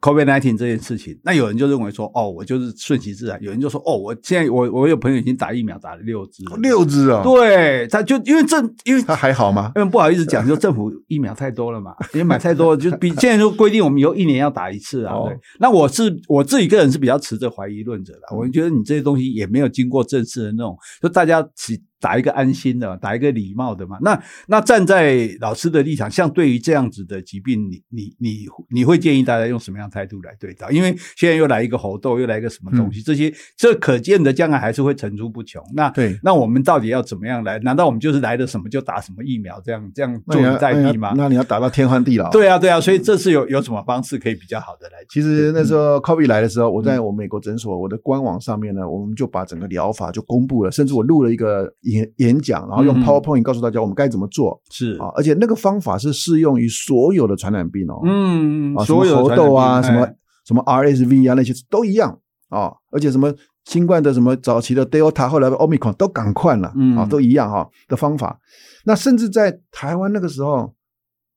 [0.00, 7.22] COVID-19 这件事情，那有人就认为说，哦，我就是顺其自然；有人就说，哦，我现在我我有朋友已经打疫苗打了六支，六支啊？
[7.22, 9.72] 对，他就因为政，因为他还好吗？
[9.76, 15.14] 因为不好意思讲，就政府疫苗太多了嘛，因为买太多了，就比现在就规定我们以后一年要打一次啊。
[15.26, 21.80] 对，那我是我自己个人是比较持着怀疑论者的，我觉得你这些东西也没有经过正式的那种，就大家只。
[22.00, 23.98] 打一个安心的，打一个礼貌的嘛。
[24.00, 30.68] 那那站在老师的立场，像对于这样子的疾病，你你你你会建议大家用什么样的态度来对待？
[30.70, 35.62] 因为现在又来一个猴痘，又来一个什么东西，嗯、这些这可见的将来还是会层出不穷。
[35.74, 37.58] 那对，那我们到底要怎么样来？
[37.60, 41.14] 难道我们就是来了什么就打什么疫苗，这样这样坐以待毙吗？
[41.16, 42.30] 那你要打到天荒地老？
[42.30, 42.80] 对啊，对啊。
[42.80, 44.98] 所以这是有有什么方式可以比较好的来？
[45.08, 52.66] 其实那时候 COVID 来的时候，我在我美国诊所，我的官网上面呢，我们就把整个疗法就公布了，甚至我录了一个演演讲。
[52.68, 54.94] 然后用 PowerPoint 告诉大家我们该怎么做，是。
[54.98, 60.08] 啊，而且那个方法是适用于所有的传染病哦，嗯，啊，所有猴痘啊，什么
[60.46, 63.32] 什么 RSV 啊，那些都一样啊，而且什么
[63.64, 68.38] 新冠的什么早期的 Delta，后来的 Omicron 都赶快了，嗯，啊，都一样哈的方法。
[68.84, 70.72] 那甚至在台湾那个时候，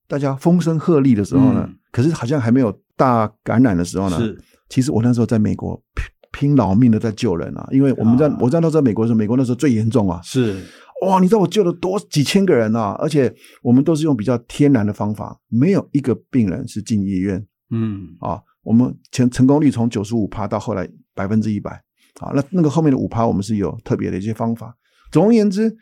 [0.08, 5.78] 大家风声鹤唳的时候呢，可是好像还没有大感染的时候呢，是，其实我那时候在美国
[6.32, 10.60] 拼拼老命的在救人啊，因为我们在我在那时候美国的时候，美国那时候最严重啊，是。
[11.02, 12.96] 哇，你知道我救了多几千个人啊！
[13.00, 17.44] 而且我们都是用比较天然的方法，没有一个病人是进医院。
[17.70, 21.72] 嗯，啊，我们成成功率从九十五趴到后来百分之一百。
[22.20, 24.76] 啊，那那个后面的五趴，我们是有特别的一些方法。
[25.10, 25.76] 总而言之，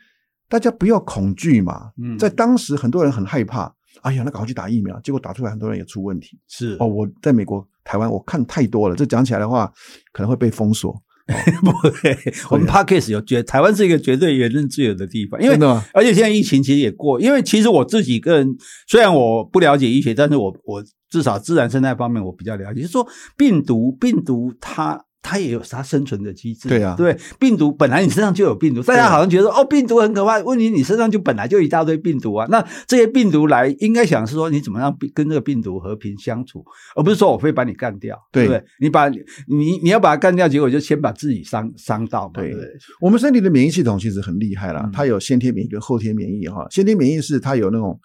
[0.49, 1.91] 大家不要恐惧嘛。
[2.01, 6.39] 嗯，在当时很多人很害怕，哎呀，那赶快去打疫苗，结果打出来很多人也出问题。
[6.47, 9.71] 是哦，我在美国、台湾，我看太多了，这讲起来的话，
[10.11, 10.93] 可能会被封锁。
[11.61, 12.17] 不会，
[12.49, 15.55] 我们 Podcast 有绝台湾是一个绝对言论自由的地方，因为
[15.93, 25.05] 而且现在疫情其实也过，因为其实我自己个人虽然我不了解医学，但是我我至少自然生态方面我比较了解，就是说病毒病毒它。
[25.23, 32.47] 它也有它生存的机制，对啊，对，病毒本来你身上就有病毒，大家好像觉得哦，病毒很可怕，问题你身上就本来就一大堆病毒啊。
[32.49, 38.63] 那这些病毒来，应该想是说你怎么样跟这个病毒和平相处，而不是说我非把你干掉，对不对？
[38.79, 39.21] 你把你
[39.83, 42.33] 你要把它干掉，结果就先把自己伤伤到嘛。
[42.35, 42.55] 对，
[42.99, 46.65] 我们身体的免疫系统其实很厉害啦，它有先天免疫跟后天免疫哈。
[46.71, 47.99] 先天免疫是它有那种。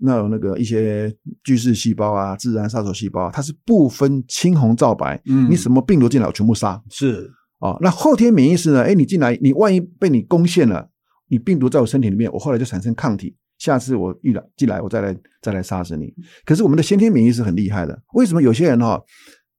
[0.00, 7.30] 那有那个一些巨噬细胞啊，自然杀手细胞，它是不分青红皂白，嗯，你什么病毒进来，我全部杀，是
[7.60, 7.78] 哦。
[7.80, 8.82] 那后天免疫是呢？
[8.82, 10.88] 哎，你进来，你万一被你攻陷了，
[11.28, 16.12] 你病毒在我身体里面，我后来就产生抗体，下次我遇来进来，我再来再来杀死你。
[16.44, 19.04] 可是我们的先天免疫是很厉害的，为什么有些人哈、哦、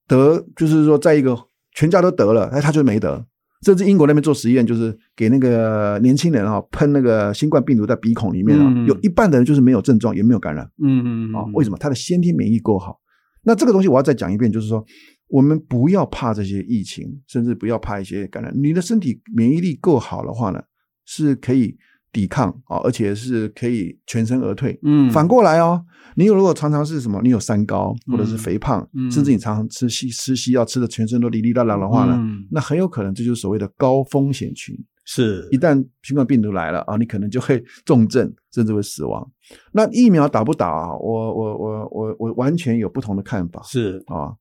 [0.07, 1.35] 得就是说在一个
[1.73, 3.25] 全家都得了，哎，他就没得。
[3.63, 10.63] 甚至英国那边做实验，就是给那个年轻人啊喷那个新冠病毒在鼻孔里面啊，有一半的人就是没有症状，也没有感染。
[10.83, 11.77] 嗯嗯啊，为什么？
[11.77, 12.99] 他的先天免疫够好。
[13.43, 14.85] 那这个东西我要再讲一遍，就是说，
[15.27, 18.53] 我们不要怕这些疫情，甚至不要怕一些感染。
[18.55, 20.61] 你的身体免疫力够好的话呢，
[21.05, 21.77] 是可以。
[22.11, 24.79] 抵抗啊，而且是可以全身而退。
[24.83, 25.83] 嗯，反过来哦，
[26.15, 34.75] 你如果常常是什么，你有三高或者是肥胖，嗯，甚至你常常吃西吃西药吃的全身都哩哩啦啦的话呢，嗯，那很有可能这就是所谓的高风险群。
[35.09, 39.25] 是，一旦新冠病毒来了啊，你可能就会重症，甚至会死亡。
[39.71, 40.89] 那疫苗打不打啊？
[40.97, 43.61] 我我我我我完全有不同的看法。
[43.63, 44.35] 是啊，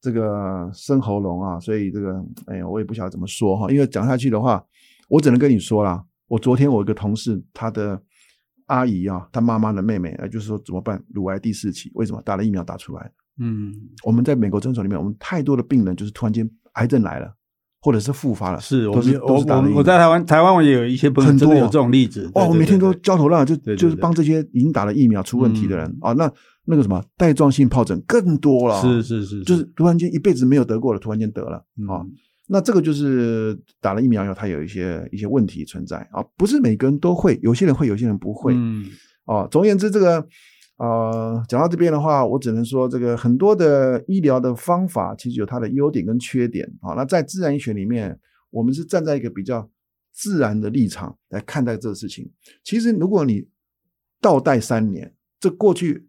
[0.00, 4.64] 这个生喉咙啊，所以这个哎呀，我也不晓得怎么说哈，因为讲下去的话，
[5.10, 6.02] 我只能跟你说啦。
[6.28, 8.00] 我昨天我一个同事，他的
[8.66, 11.02] 阿姨啊，他妈妈的妹妹，就是说怎么办？
[11.12, 13.10] 乳癌第四期，为什么打了疫苗打出来？
[13.40, 13.72] 嗯，
[14.04, 17.32] 我们在美国诊所里面，我们太多的病人就是突然间癌症来了，
[17.80, 19.34] 或者是复发了，是，我是我。
[19.34, 22.30] 我我在台湾，台湾我也有一些朋友真的有这种例子。
[22.34, 26.16] 哇，我每天都焦头烂额，就就是帮这些已经打了疫苗出问题的人啊、嗯。
[26.16, 26.32] 那
[26.64, 31.56] 那个什么带状性疱疹更多了，是是是，是，就是突然间一辈子没有得过了，突然间得了
[31.88, 32.12] 啊、嗯。
[32.48, 38.54] 那这个就是打了疫苗以后，它有一些一些问题存在啊，不是每个人都会，有些人会，有些人不会。
[38.54, 38.84] 嗯，
[39.26, 40.26] 哦，总而言之，这个。
[40.80, 46.94] 呃，讲到这边的话，我只能说，这个很多的医疗的方法其实有它的优点跟缺点啊。
[46.94, 48.16] 那在自然医学里面，
[48.50, 49.68] 我们是站在一个比较
[50.12, 52.30] 自然的立场来看待这个事情。
[52.62, 53.48] 其实，如果你
[54.20, 56.06] 倒带三年，这过去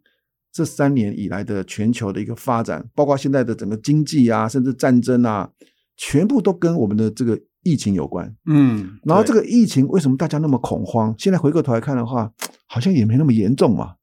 [0.51, 5.51] 这三年以来的全球的一个发展，包括现在的整个经济啊，甚至战争啊，
[5.99, 8.33] 全部都跟我们的这个疫情有关。
[8.45, 11.13] 嗯，然后这个疫情为什么大家那么恐慌？
[11.17, 12.31] 现在回过头来看的话，
[12.67, 13.95] 好像也没那么严重嘛。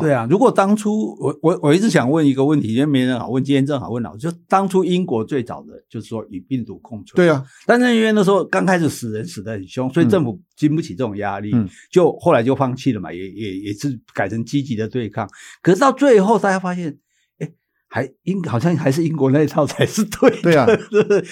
[0.00, 7.14] 对啊，如果当初我我我一直想问一个问题，因为没人好问，今天正好问了，就当初英国最早的就是说与病毒共存。
[7.14, 15.26] 对啊，但是因为那时候刚开始死人死得很凶，所以政府经不起这种压力，嗯、就后来就放弃了嘛，也也也是改成积极的对抗。
[15.62, 16.98] 可是到最后大家发现。
[17.90, 20.66] 还英好像还是英国那一套才是对的，对啊，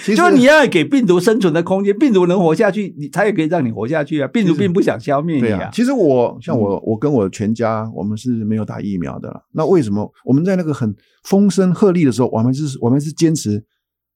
[0.07, 4.29] 就是你要给病毒生存的空间，病毒能活下去，你它也可以让你活下去啊。
[4.29, 5.65] 病毒并不想消灭你啊。
[5.65, 9.45] 啊，其实我像我，我跟我全家，我们是没有打疫苗的。
[9.53, 13.63] 那为什么我们在那个很风声鹤唳的时候，我们是，我们是坚持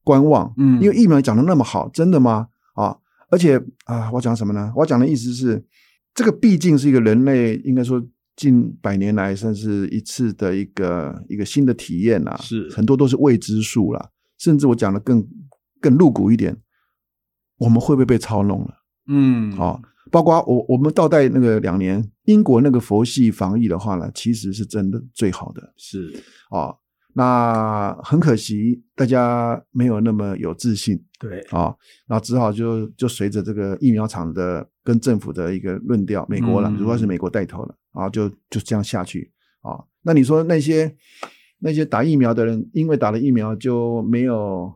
[0.02, 0.50] 观望？
[0.56, 2.46] 嗯，因为疫苗讲的那么好，真的吗？
[2.74, 2.96] 啊，
[3.30, 4.72] 而且啊，我讲什么呢？
[4.76, 5.62] 我讲的意思是，
[6.14, 8.02] 这个毕竟是一个人类，应该说。
[8.40, 15.22] 近百年来，算是一次的一个一个新的体验啦，是很多都是未知数啦，甚至我讲的更
[15.78, 16.56] 更露骨一点，
[17.58, 18.74] 我们会不会被操弄了？
[19.08, 26.10] 嗯，好、哦，包括我我们倒带那个两年，英国那个佛系防疫的话呢，其实是真的最好的，是
[26.48, 26.60] 啊。
[26.60, 26.76] 哦
[27.14, 31.74] 那很可惜，大家没有那么有自信，对啊，
[32.06, 39.32] 然后只好就就随着这个疫苗厂的跟政府的一个论调，美国了，主要是美国带头了，然后就就这样下去
[39.62, 39.82] 啊。
[40.02, 40.94] 那你说那些
[41.58, 44.72] 那些打疫苗的人，因为打了疫苗就没有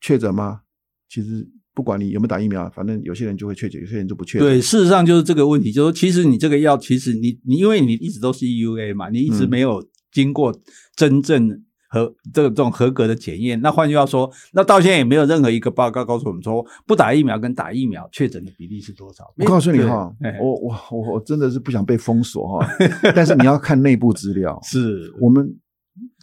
[0.00, 0.60] 确诊吗？
[1.08, 4.46] 其实不管你有没有打疫苗，反正有些人就会确诊，有些人就不确诊。
[4.46, 9.84] 对，事实上就是这个问题，就是说其实你这个药，其实你你因为你一直都是 EUA 嘛，你一直没有。
[10.12, 10.54] 经过
[10.96, 11.48] 真正
[11.88, 19.24] 和这个这种合格的检验，那换句话说，那到现在也没有任何一个报告告诉我们说，不打疫苗跟打疫苗确诊的比例是多少？
[19.38, 22.68] 我告诉你哈，我我我我真的是不想被封锁哈，
[23.14, 25.12] 但是你要看内部资料， 是。
[25.20, 25.52] 我们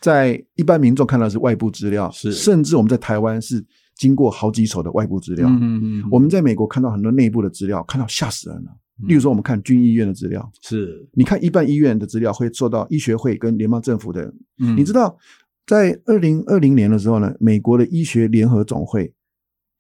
[0.02, 2.32] 在一般民众看到的是外部资料，是。
[2.32, 3.62] 甚至我们在台湾是
[3.98, 8.72] 经过好几手的外部资料，嗯嗯嗯，我们在美国看到很多内部的资料，看到吓死人了。
[9.06, 14.34] 例如说，我们看军医院的资料，是你看一般医院的资料会受到医学会跟联邦政府的。
[14.60, 15.18] 嗯，你知道，
[15.66, 19.14] 在二零二零年的时候呢，美国的医学联合总会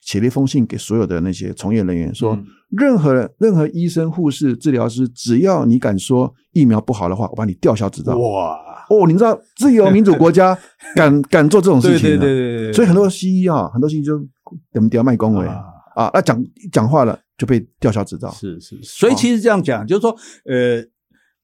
[0.01, 2.37] 写了一封信给所有的那些从业人员，说
[2.69, 8.15] 任何任何医生、护士、治疗师，只要你敢说疫苗不好的话，我把你吊销执照。
[8.17, 8.59] 哇
[8.89, 10.57] 哦，你知道自由民主国家
[10.95, 12.09] 敢敢做这种事情？
[12.11, 12.73] 对对对对。
[12.73, 14.17] 所以很多西医啊，很多西医就
[14.71, 15.63] 怎么吊卖公文啊，
[16.13, 17.19] 那讲讲话了。
[17.37, 20.09] 就被吊销执照，是是，所以其实这样讲，哦、就是说，
[20.45, 20.83] 呃，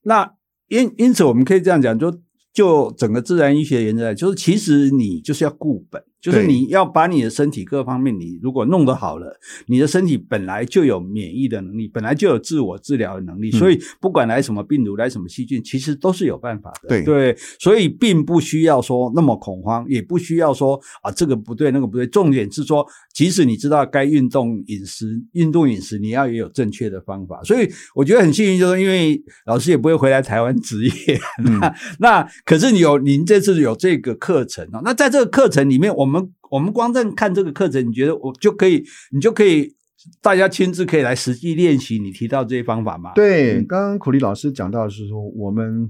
[0.05, 0.27] 那
[0.67, 2.11] 因因此我们可以这样讲，就
[2.51, 6.03] 就整个自然医学原则，就是其实你就是要固本。
[6.23, 16.87] 就是你要把你的身体各方面，你如果弄得好了，你的身体本来就有免疫的能力，本来就有自我治疗的能力，所以不管来什么病毒，来什么细菌，其实都是有办法的。
[16.87, 22.07] 对对，所以并不需要说那么恐慌，也不需要说啊这个不对那个不对。
[22.07, 27.41] 重点是说，即使你知道该运动饮食，运动饮食你要也有正确的方法。
[27.43, 31.19] 所以我觉得很幸运，就是因为老师也不会回来台湾执业。
[31.43, 36.12] 那、嗯、那可是你有您这次有这个课程啊，那在这个课程里面，我们
[36.53, 39.75] 我们光在看这个课程，你觉得我就可以，你就可以，
[40.21, 43.11] 大家亲自可以来实际练习你提到这些方法吗？
[43.15, 45.89] 对，刚刚苦力老师讲到的是说，我们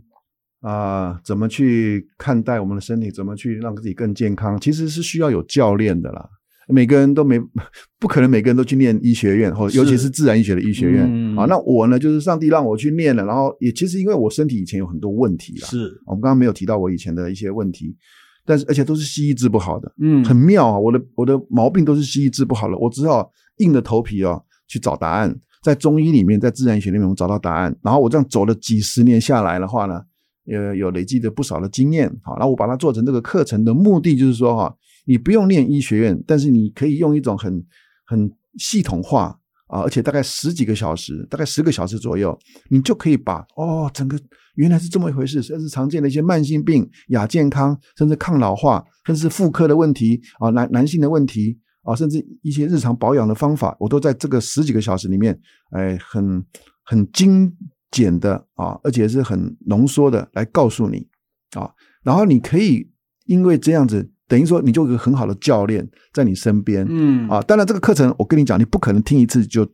[0.61, 6.30] 啊、呃、怎么去看待我们的身体，怎么去让自己更健康，其实是需要有教练的啦。
[6.70, 7.38] 每个人都没
[7.99, 11.05] 不可能，每个人都去念医学院，或尤其是自然医学的医学院。
[11.05, 17.97] 嗯、啊，那我呢，就是上帝让我去念了，然后也其实因为我身体以前有很多问题啦，是我们刚刚没有提到我以前的一些问题。
[18.46, 20.78] 但是而且都是西医治不好的，嗯，很妙啊！
[20.78, 25.34] 我的我的毛病都是西医治不好的，我只好硬着头皮啊，去找答案。
[25.62, 27.74] 在中医里面，在自然医学里面，我们找到答案。
[27.82, 30.02] 然后我这样走了几十年下来的话呢，
[30.52, 32.14] 呃，有累积的不少的经验。
[32.22, 34.76] 好，然后我把它做成这个课程的目的就是说哈，
[35.06, 37.66] 你不用念医学院，但是你可以用一种很
[38.06, 42.38] 很系统化啊，而且大概十几个小时，大概十个小时左右，
[42.70, 44.20] 你就可以把哦，整个
[44.56, 51.60] 原来是这么一回事，甚至常见的一些慢性病、亚健康，甚至抗老化，甚至妇科的问题啊，男男性的问题。
[51.86, 55.38] 啊，甚至一些日常保养的方法，我都在这个十几个小时里面，
[55.72, 56.41] 哎，很
[56.82, 57.54] 很精
[57.91, 61.06] 简的啊，而且是很浓缩的来告诉你
[61.58, 61.70] 啊。
[62.01, 62.89] 然后你可以
[63.26, 67.41] 因为这样子，等于说你就有个很好的教练在你身边，嗯啊。
[67.41, 69.70] 当然，这个课程我跟你讲，你不可能听一次就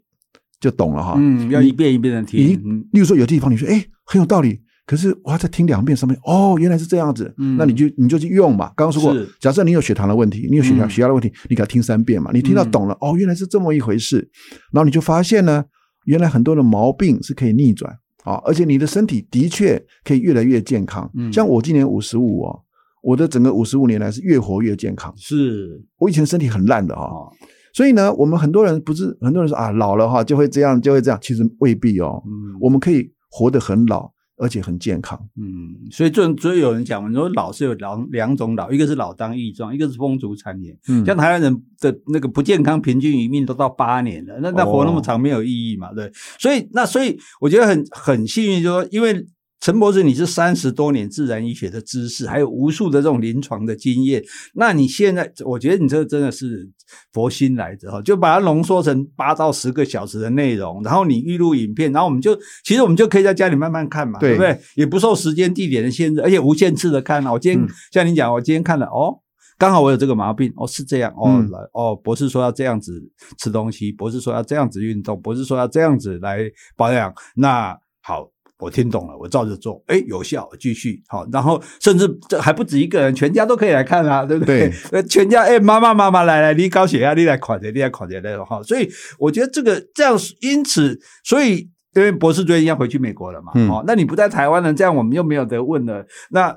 [0.59, 2.43] 就懂了哈，嗯，要一遍一遍的听。
[2.43, 2.55] 你
[2.91, 4.59] 例如说有地方你说，哎，很有道理。
[4.89, 7.31] 可是我要再听两遍，上面哦，原来是这样子。
[7.37, 8.71] 嗯，那你就你就去用嘛。
[8.75, 12.31] 刚刚说过，假设你有血糖的问题，你有血压血压的问题，你给他听三遍嘛。
[12.33, 14.27] 你听到懂了，嗯、哦，原来是这么一回事。
[14.71, 15.63] 然后你就发现呢，
[16.05, 21.07] 原来很多的毛病是可以逆转啊，而且你的身体的确可以越来越健康。
[21.15, 22.59] 嗯，像我今年五十五哦，
[23.03, 25.13] 我的整个五十五年来是越活越健康。
[25.15, 27.29] 是我以前身体很烂的哈、哦，
[27.75, 32.19] 所以呢，我们很多人不是很多人说啊，老了哈就会这样就会这样，其实未必哦。
[32.25, 34.11] 嗯，我们可以活得很老。
[34.39, 40.75] 而且很健康，嗯，所以就所以有人讲嘛，你说老是有两两种老，一个是老当益壮，一个是风烛残年。
[40.87, 45.93] 嗯，像台湾人的那个不健康，平均余命都到八年了，那那活那么长没有意义嘛？
[45.93, 49.27] 对，所以那所以我觉得很很幸运，就是说因为。
[49.59, 54.23] 陈博士，你是三十多年自然医学的知识，还有无数的这种临床的经验。
[54.53, 56.69] 那你现在，我觉得你这个真的是
[57.11, 62.33] 佛心来着哈，就把它浓缩成八到十个小时的内容，然后你预录影片，然后我们就
[62.63, 64.59] 其实我们就可以在家里慢慢看嘛，对，对不对？
[64.75, 67.21] 也不受时间地点的限制，而且无限次的看。
[67.25, 69.19] 我今天、嗯、像你讲，我今天看了哦，
[69.57, 73.03] 刚好我有这个毛病哦，是这样哦，嗯、哦，博士说要这样子
[73.37, 78.31] 吃东西，博士说要这样子运动，博士说要这样子来保养，那好。
[78.59, 84.69] 我听懂了，我照着做，哎，有效，继续好，然后甚至这还不止一个人，全家都可以来看啊，对不对？
[84.91, 96.53] 对， 全家，哎，妈妈妈妈来来，你高血压，你来看着，你来看着那种哈，所以我觉得这个这样，因此，所以因为博士最近要回去美国了嘛，哦、嗯，那你不在台湾了，这样我们又没有得问了，那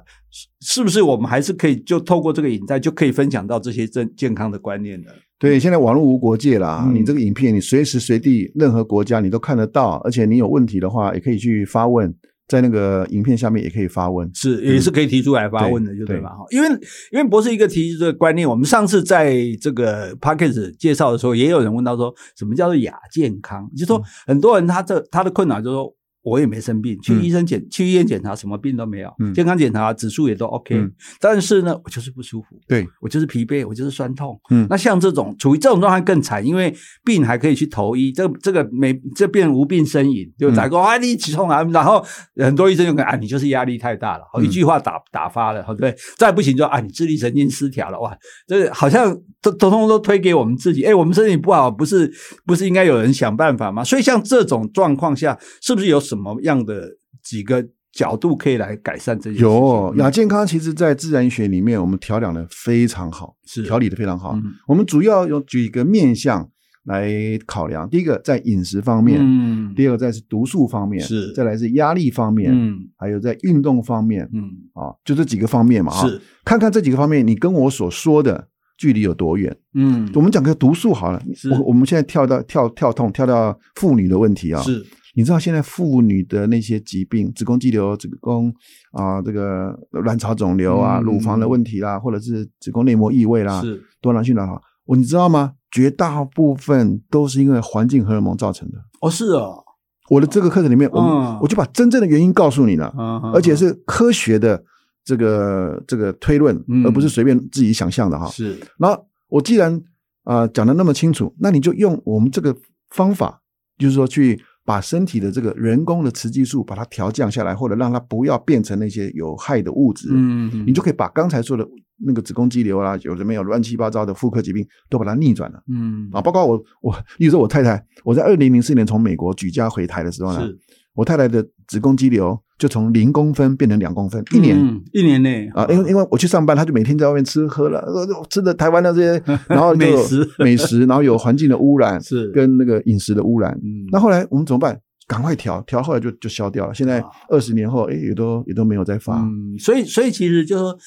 [0.61, 5.09] 是不是我们还是可以就透过这个影带就可以分享到这些正健康的观念呢？
[5.39, 12.14] 对，现在网络无国界啦，嗯、你这个影片，你随时随地任何国家你都看得到，而且你有问题的话，也可以去发问，
[12.49, 16.30] 在那个影片下面也可以发问，是也是可以提出来发问的，就对吧？
[16.30, 16.68] 哈，因为
[17.11, 23.68] 因为博士一个提出这个观念，我们上次在这个 Podcast 介绍的时候，也有人问到说，什么叫做亚健康？
[23.72, 25.95] 就是说很多人他这他的困扰就是说。
[26.23, 34.39] 我也没生病，去医生检、嗯、去医院检查，什么病都没有，嗯、健康检查指数也都 OK，、嗯、但是呢，我就是不舒服，对我就是疲惫，我就是酸痛。
[34.51, 36.73] 嗯，那像这种处于这种状态更惨，因为
[37.05, 42.05] 病还可以去投医，这这个没这变无病呻吟，就打个啊你起痛啊，然后
[42.37, 45.93] 很多医生就讲啊你就是压力太大了，一句话打打发了，对不对？
[46.16, 48.16] 再不行就啊你智力神经失调了，哇，
[48.47, 52.09] 这个好像都通通都推给我们自己，哎，我们身体不好，不是
[52.47, 53.83] 不是应该有人想办法吗？
[53.83, 56.01] 所以像这种状况下，是不是有？
[56.13, 56.91] 什么样的
[57.23, 59.41] 几个角度可以来改善这些？
[59.41, 63.63] 有亚健康，其实在自然学里面，我们调养的非常好，是。
[63.63, 64.35] 调理的非常好。
[64.35, 66.47] 嗯、我们主要有几个面向
[66.85, 67.11] 来
[67.47, 71.33] 考量：第一个在饮食方面，嗯，第二个在是毒素方面，是。
[71.33, 76.21] 再来是压力方面，嗯，还有在运动方面，嗯，啊，就这几个方面嘛，是。
[76.45, 79.57] 看看这几个方面，你跟我所说的距离有多远？
[79.75, 84.85] 嗯，我们讲个毒素好了，我我们现在跳到跳跳痛跳到妇女的问题啊，是。
[85.15, 88.51] 你知道现在妇女的那些疾病，子宫肌瘤、子宫
[88.93, 95.53] 啊，这个卵巢肿瘤啊、乳房的问题啦，或者是子宫内膜异位啦，是多囊性卵巢，我你知道吗？
[95.71, 98.79] 绝大部分都是因为环境荷尔蒙造成的。
[99.03, 99.63] 哦，是哦。
[100.09, 102.93] 我的这个课程里面，我我就把真正的原因告诉你了，
[103.35, 104.63] 而且是科学的
[105.05, 106.57] 这个这个推论，
[106.87, 108.27] 而不是随便自己想象的哈。
[108.29, 108.59] 是。
[108.79, 109.79] 然后我既然
[110.25, 112.57] 啊讲的那么清楚，那你就用我们这个
[112.89, 113.43] 方法，
[113.77, 114.41] 就是说去。
[114.65, 121.67] 把身体的这个人工的雌激素把它调降下来，或者让它不要变成那些有害的物质，嗯，嗯，你就可以把刚才说的
[122.05, 126.09] 那个子宫肌瘤啊，有的没有乱七八糟的妇科疾病都把它逆转了，嗯。
[126.13, 130.59] 啊，包括我我，例如说我太太，我在二零零四年从美国举家回台的时候呢，是
[130.95, 132.38] 我太太的子宫肌瘤。
[132.59, 137.84] 就从零公分变成两公分，一年，嗯、一年内啊，因为因为我去上班，他就每天在外面吃喝了，
[138.30, 143.51] 吃的台湾的这些， 然后美食美食，然后有环境的污染，是跟那个饮食的污染。
[143.64, 144.80] 嗯，那后来我们怎么办？
[145.09, 146.72] 赶快调调，后来就就消掉了。
[146.72, 149.16] 现在二十年后，哎，也都也都没有再发。
[149.16, 150.78] 嗯，所以所以其实就是说，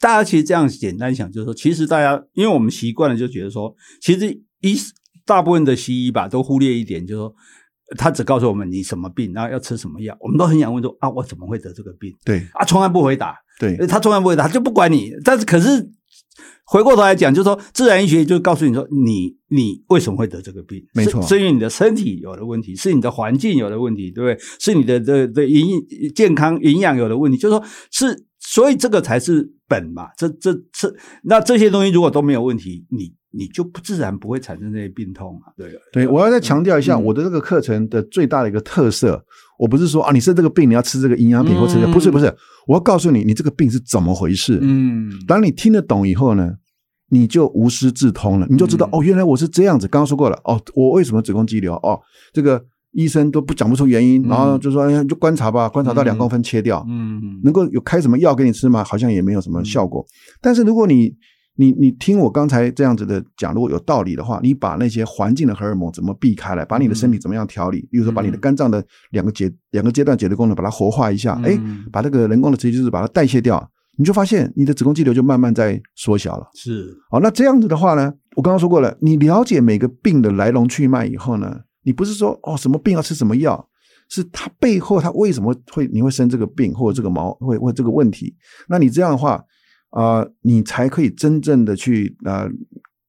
[0.00, 4.30] 大家其实这样简单想，就是说，其实大家因为我们习惯了，就觉得说，其实
[4.62, 4.74] 医
[5.26, 7.34] 大部分的西医吧都忽略一点，就是说
[7.96, 10.16] 他只告诉我们你什么病，然后要吃什么药。
[10.20, 12.12] 我们都很想问说啊，我怎么会得这个病？
[12.24, 13.36] 对啊，从来不回答。
[13.58, 15.12] 对，他从来不回答，他就不管你。
[15.24, 15.90] 但是可是。
[16.64, 20.82] 回过头来讲，就是说自然医学就告诉你说，你你为什么会得这个病？
[20.94, 24.46] 没错，是因为你的身体有了问题，是你的环境有了问题，对不对？
[24.58, 25.68] 是你的的的营
[26.14, 30.06] 健康营养有了问题，就是说是，所以这个才是本嘛。
[30.16, 35.52] 这这这，那这些东西如果都没有问题，你你就不自然不会产生这些病痛啊。
[35.56, 39.24] 对对，我要再强调一下，我的这个课程的最大的一个特色，嗯、
[39.60, 42.32] 我不是说啊，你生这个病你要吃这个营养品或吃这个，嗯、不是不是。
[42.66, 44.58] 我要告诉你，你这个病是怎么回事？
[44.62, 46.52] 嗯，当你听得懂以后呢，
[47.08, 49.88] 你就无师自通了，你就知道、嗯、哦，原来我是这样子。
[49.88, 51.74] 刚刚说过了，哦，我为什么子宫肌瘤？
[51.76, 51.98] 哦，
[52.32, 58.84] 这个医生都不讲不出原因，嗯、然后就说，哎，就观察吧，观察到两公分切掉，嗯，能够有开什么药给你吃吗？
[58.84, 60.02] 好像也没有什么效果。
[60.02, 60.10] 嗯、
[60.40, 61.12] 但是如果你
[61.54, 71.60] 你你听我刚才这样子的讲，如果有道理的话，你把那些环境的荷尔蒙怎么避开来，把你的身体怎么样调理，比如说把你的肝脏的两个阶两个阶段解毒功能把它活化一下，哎，
[71.92, 76.48] 把这个人工的雌激素把它代谢掉，你就发现你的子宫肌瘤就慢慢在缩小了。
[76.54, 83.68] 是，好，那这样子的话呢，我刚刚说过了，你了解每个病的来龙去脉以后呢，你不是说哦什么病要吃什么药，
[84.08, 88.34] 是它背后它为什么会你会生这个病或者这个毛会会这个问题，
[88.70, 89.44] 那你这样的话。
[89.92, 92.50] 啊、呃，你才可以真正的去啊、呃、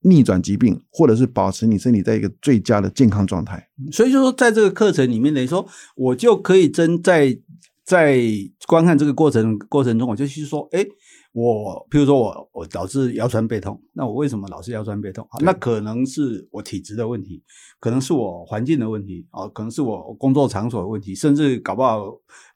[0.02, 3.70] 逆转疾病，或者是保持你身体在一个最佳的健康状态。
[3.90, 5.66] 所以就说，在这个课程里面，等于说
[5.96, 7.40] 我就可以真在
[7.86, 8.20] 在
[8.68, 10.86] 观看这个过程过程中，我就去说，哎，
[11.32, 15.26] 我譬如说我我导致腰酸背痛，那我为什么老是腰酸背痛？
[15.40, 17.42] 那可能是我体质的问题，
[17.80, 22.04] 可能是我环境的问题啊，可能是我工作场所的问题，甚至搞不好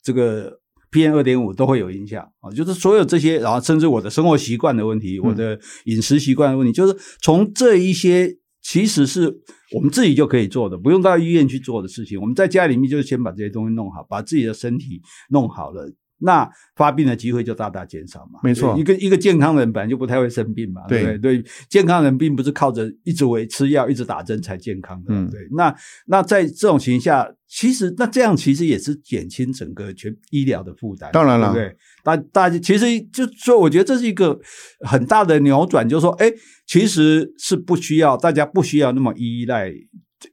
[0.04, 0.60] 这个。
[0.92, 9.42] PM 二点五都会有影响啊，就是所有这些，然后甚至我的生活习惯的问题，嗯、我的饮食习惯的问题，就是从这一些，其实是
[9.76, 12.20] 我们自己就可以做的，不用到医院去做的事情。
[12.20, 15.94] 我们在家里面就先把这些东西弄好，把自己的身体弄好了。
[16.20, 18.40] 那发病的机会就大大减少嘛？
[18.44, 21.38] 没错，一个一个健康人本来就不太会生病嘛，对不对？
[21.38, 25.14] 对，健康人并不是靠着一直维吃药、一直打针才健康的。
[25.14, 25.48] 嗯，对。
[25.52, 25.76] 那
[26.08, 31.10] 那在这种情况下，其实那这样其实也是减轻整个全医疗的负担。
[31.14, 34.40] 当然了，对，大大家其实就说，我觉得这是一个
[34.82, 36.32] 很大的扭转，就是说，哎，
[36.66, 39.72] 其实是不需要大家不需要那么依赖。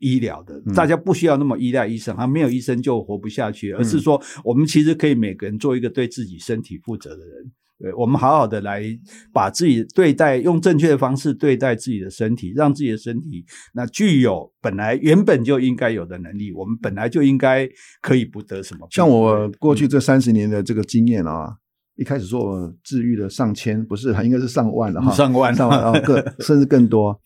[0.01, 8.83] 医疗的，大家不需要那么依赖医生，啊，没有医生就活不下去，而是说，我们其实可以每个人做一个对自己身体负责的人，对，我们好好的来
[9.33, 17.69] 把自己对待，用正确的方式对待自己的身体，让自己的身体那具有本来原本就应该有的能力，我们本来就应该
[18.01, 18.87] 可以不得什么。
[18.91, 21.55] 像我过去这三十年的这个经验啊，
[21.97, 27.21] 一开始说我治愈了上千，不是，应该是上万了哈，上万，上万啊，更甚至更多。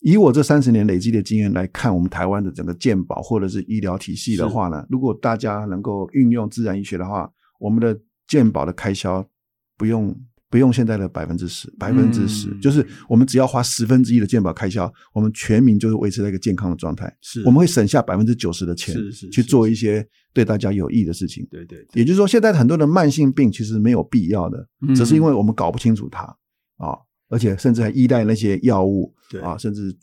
[0.00, 9.22] 以我这三十年累积的经验来看，我们台湾的整个健保或者是医疗体系的话呢，如果大家能够运用自然医学的话，我们的健保的开销
[9.76, 10.14] 不用
[10.48, 17.14] 不用现在的百分之十，百分之十，就是我们只要花十分之一的健保开销，我们全民就是维持在一个健康的状态。
[17.20, 21.46] 是，我们会省下百分之九十的钱，是是去做一些对大家有益的事情。
[21.50, 26.22] 对对，也就是说，现在很多的慢性病其实没有必要的，只是因为我们搞不清楚它
[26.78, 26.98] 啊。
[27.28, 29.94] 而且甚至还依赖那些药物，对啊，甚至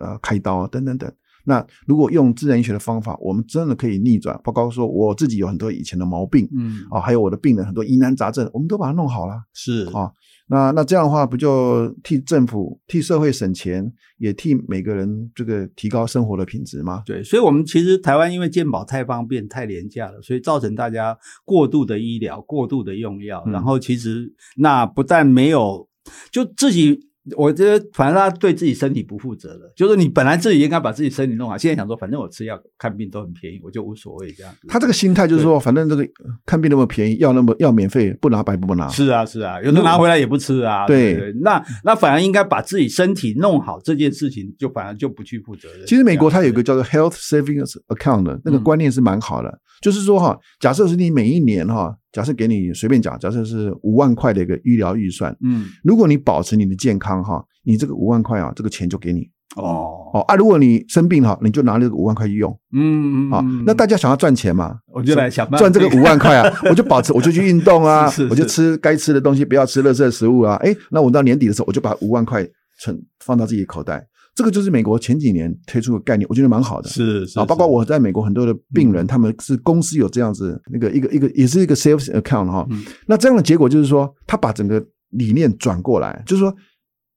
[0.00, 1.10] 呃开刀啊等等等。
[1.44, 4.38] 那如果用自然医学的方法，我们真的可以逆转。
[4.44, 9.34] 包括说我自己有很多以前的毛病，嗯啊，还有我的病人很多疑难杂症，我们都把它弄好了。
[9.54, 10.12] 是啊，
[10.48, 17.02] 那那这样的话，不就替政府、替社会省钱，也替每个人这个提高生活的品质吗？
[17.06, 21.16] 对，所以，我们其实台湾因为健保太方便、太廉价了，所以造成大家
[21.46, 25.88] 过度的医疗、过度的用药，嗯、然后其实那不但没有。
[26.32, 26.98] 就自己，
[27.36, 29.72] 我觉得反正他对自己身体不负责了。
[29.76, 34.54] 就是你本来自己应该把自己身体弄好，现在想说，反正我吃药看病都很便宜，我就无所谓这样。
[34.68, 36.08] 他这个心态就是说，反正这个
[36.46, 38.88] 看病那么便宜，药那么药免费，不拿白不拿。
[38.88, 40.86] 是啊是啊，有的拿回来也不吃啊。
[40.86, 45.86] 对，那那反而应该把自己身体弄好这件事情，就反而就不去负责任。
[45.86, 51.94] 其实美国它有一个叫做 Health Savings Account 的那个观念是蛮好的，嗯、就是说哈，假设是你每一年哈。
[52.10, 59.28] 假设给你随便讲，假设是五万块的一个医疗预算，嗯，如果你保持你的健康哈，你这个五万块啊，这个钱就给你。
[59.56, 60.10] 哦。
[60.12, 68.30] 哦啊，如果你生病哈，你就拿这个五万块去用，嗯嗯啊，那大家想要赚钱嘛，我就来想赚这个五万块啊， 我就保持，我就去运动啊，是是是。
[68.30, 72.44] 我就吃该吃的东西，不要吃垃圾食物啊，哎，那我到年底的时候，我就把五万块
[72.80, 74.04] 存放到自己的口袋。
[74.38, 76.88] 这个就是美国前几年推出的概念，我觉得蛮好的。
[76.88, 82.64] 是是啊，包括我在美国很多的病人，他们是公司有这样子那个一个一个也是一个 sales account 哈。
[83.08, 84.80] 那这样的结果就是说，他把整个
[85.10, 86.54] 理念转过来，就是说，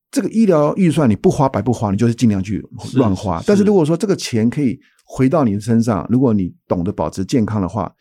[0.10, 2.60] 这个医疗预算你不花白不花，你就是尽量去
[2.96, 3.40] 乱花。
[3.46, 7.94] 但是如果说这个钱可以回到你的身上，如果你懂得保持健康的话。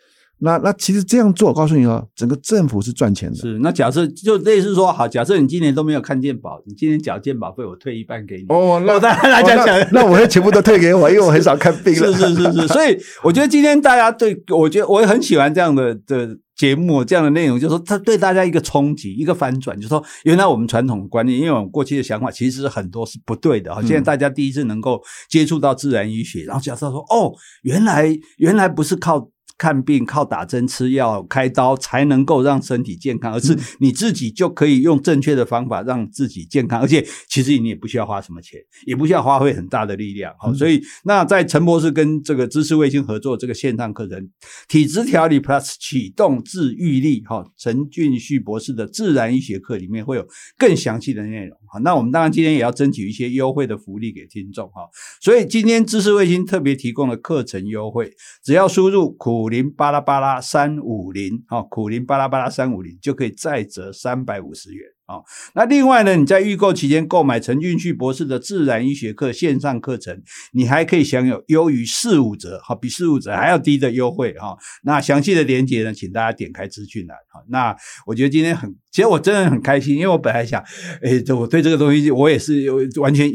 [0.42, 3.36] 那那其实这样做，我告诉你哦，整个政府是赚钱的。
[3.36, 8.46] 是，那假设就类似说，好，假设你今年都没有看健保，你今年缴健保费，我退一半给你。
[8.48, 12.12] 哦， 那大家来讲讲，那我会全部都退给我，因为我很少看病了。
[12.12, 23.82] 是是是是，所以我觉得今天大家对，我觉得我也很喜欢这样的的节目，这样的内容，就是说它对大家一个冲击，一个反转，就是说原来我们传统观念，因为我们过去的想法其实很多是不对的啊。
[23.82, 27.30] 现在大家第一次能够接触到自然医学，然后假设说，哦，
[27.62, 29.28] 原来原来不是靠。
[29.60, 40.34] 看病靠打针吃药开刀才能够让身体健康，而是你自己就可以用正确的方法让自己健康，而且其实你也不需要花什么钱，也不需要花费很大的力量。
[40.38, 44.18] 好，所以那在陈博士跟这个知识卫星合作这个线上课程
[44.66, 51.59] 《体质调理 Plus 启动治愈力》哈，陈俊旭博士的自然医学课里面会有更详细的内容。
[51.72, 54.88] 好，那我们当然今天也要争取一些优惠的福利给听众哈，
[55.20, 58.12] 所以今天知识卫星特别提供了课程优惠，
[58.42, 64.84] 只要输入苦林巴拉巴拉三五零，好，苦林巴拉巴拉三五零就可以再折三百五十元。
[65.10, 65.24] 好，
[65.56, 74.56] 那另外呢，你在预购期间购买陈俊旭博士的自然医学课线上课程，你还可以享有优于四五折，好，比四五折还要低的优惠哈。
[74.84, 77.16] 那详细的链接呢，请大家点开资讯栏。
[77.28, 80.62] 好，那我觉得今天很，其实我真的很开心，因为我本来想，
[81.02, 83.28] 诶，我对这个东西我也是有完全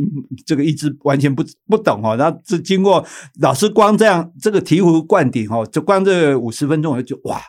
[0.46, 2.16] 这个一直完全不不懂哦。
[2.16, 3.06] 然后这经过
[3.42, 7.42] 老师光这样这个醍醐灌顶哦，就光这五十分钟我就哇。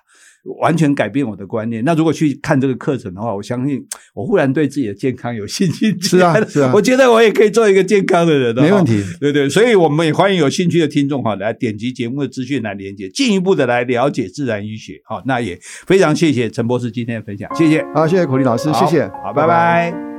[0.61, 1.85] 完全改变我的观念。
[1.85, 3.85] 那如果去看这个课程的话，我相信
[4.15, 5.97] 我忽然对自己的健康有信心。
[6.01, 8.55] 是啊，是啊， 我觉得我也可以做一个健康的人。
[8.55, 9.49] 没问题，对对。
[9.49, 15.01] 所以我们也欢迎有兴趣的听众哈，来点击节目的资讯来连接，进一步的来了解自然医学。
[15.05, 17.85] 好，那也非常谢谢陈博士今天的分享，谢谢。
[17.95, 19.07] 好，谢谢孔令老师，谢谢。
[19.09, 19.47] 好，拜拜。
[19.47, 20.16] 拜拜。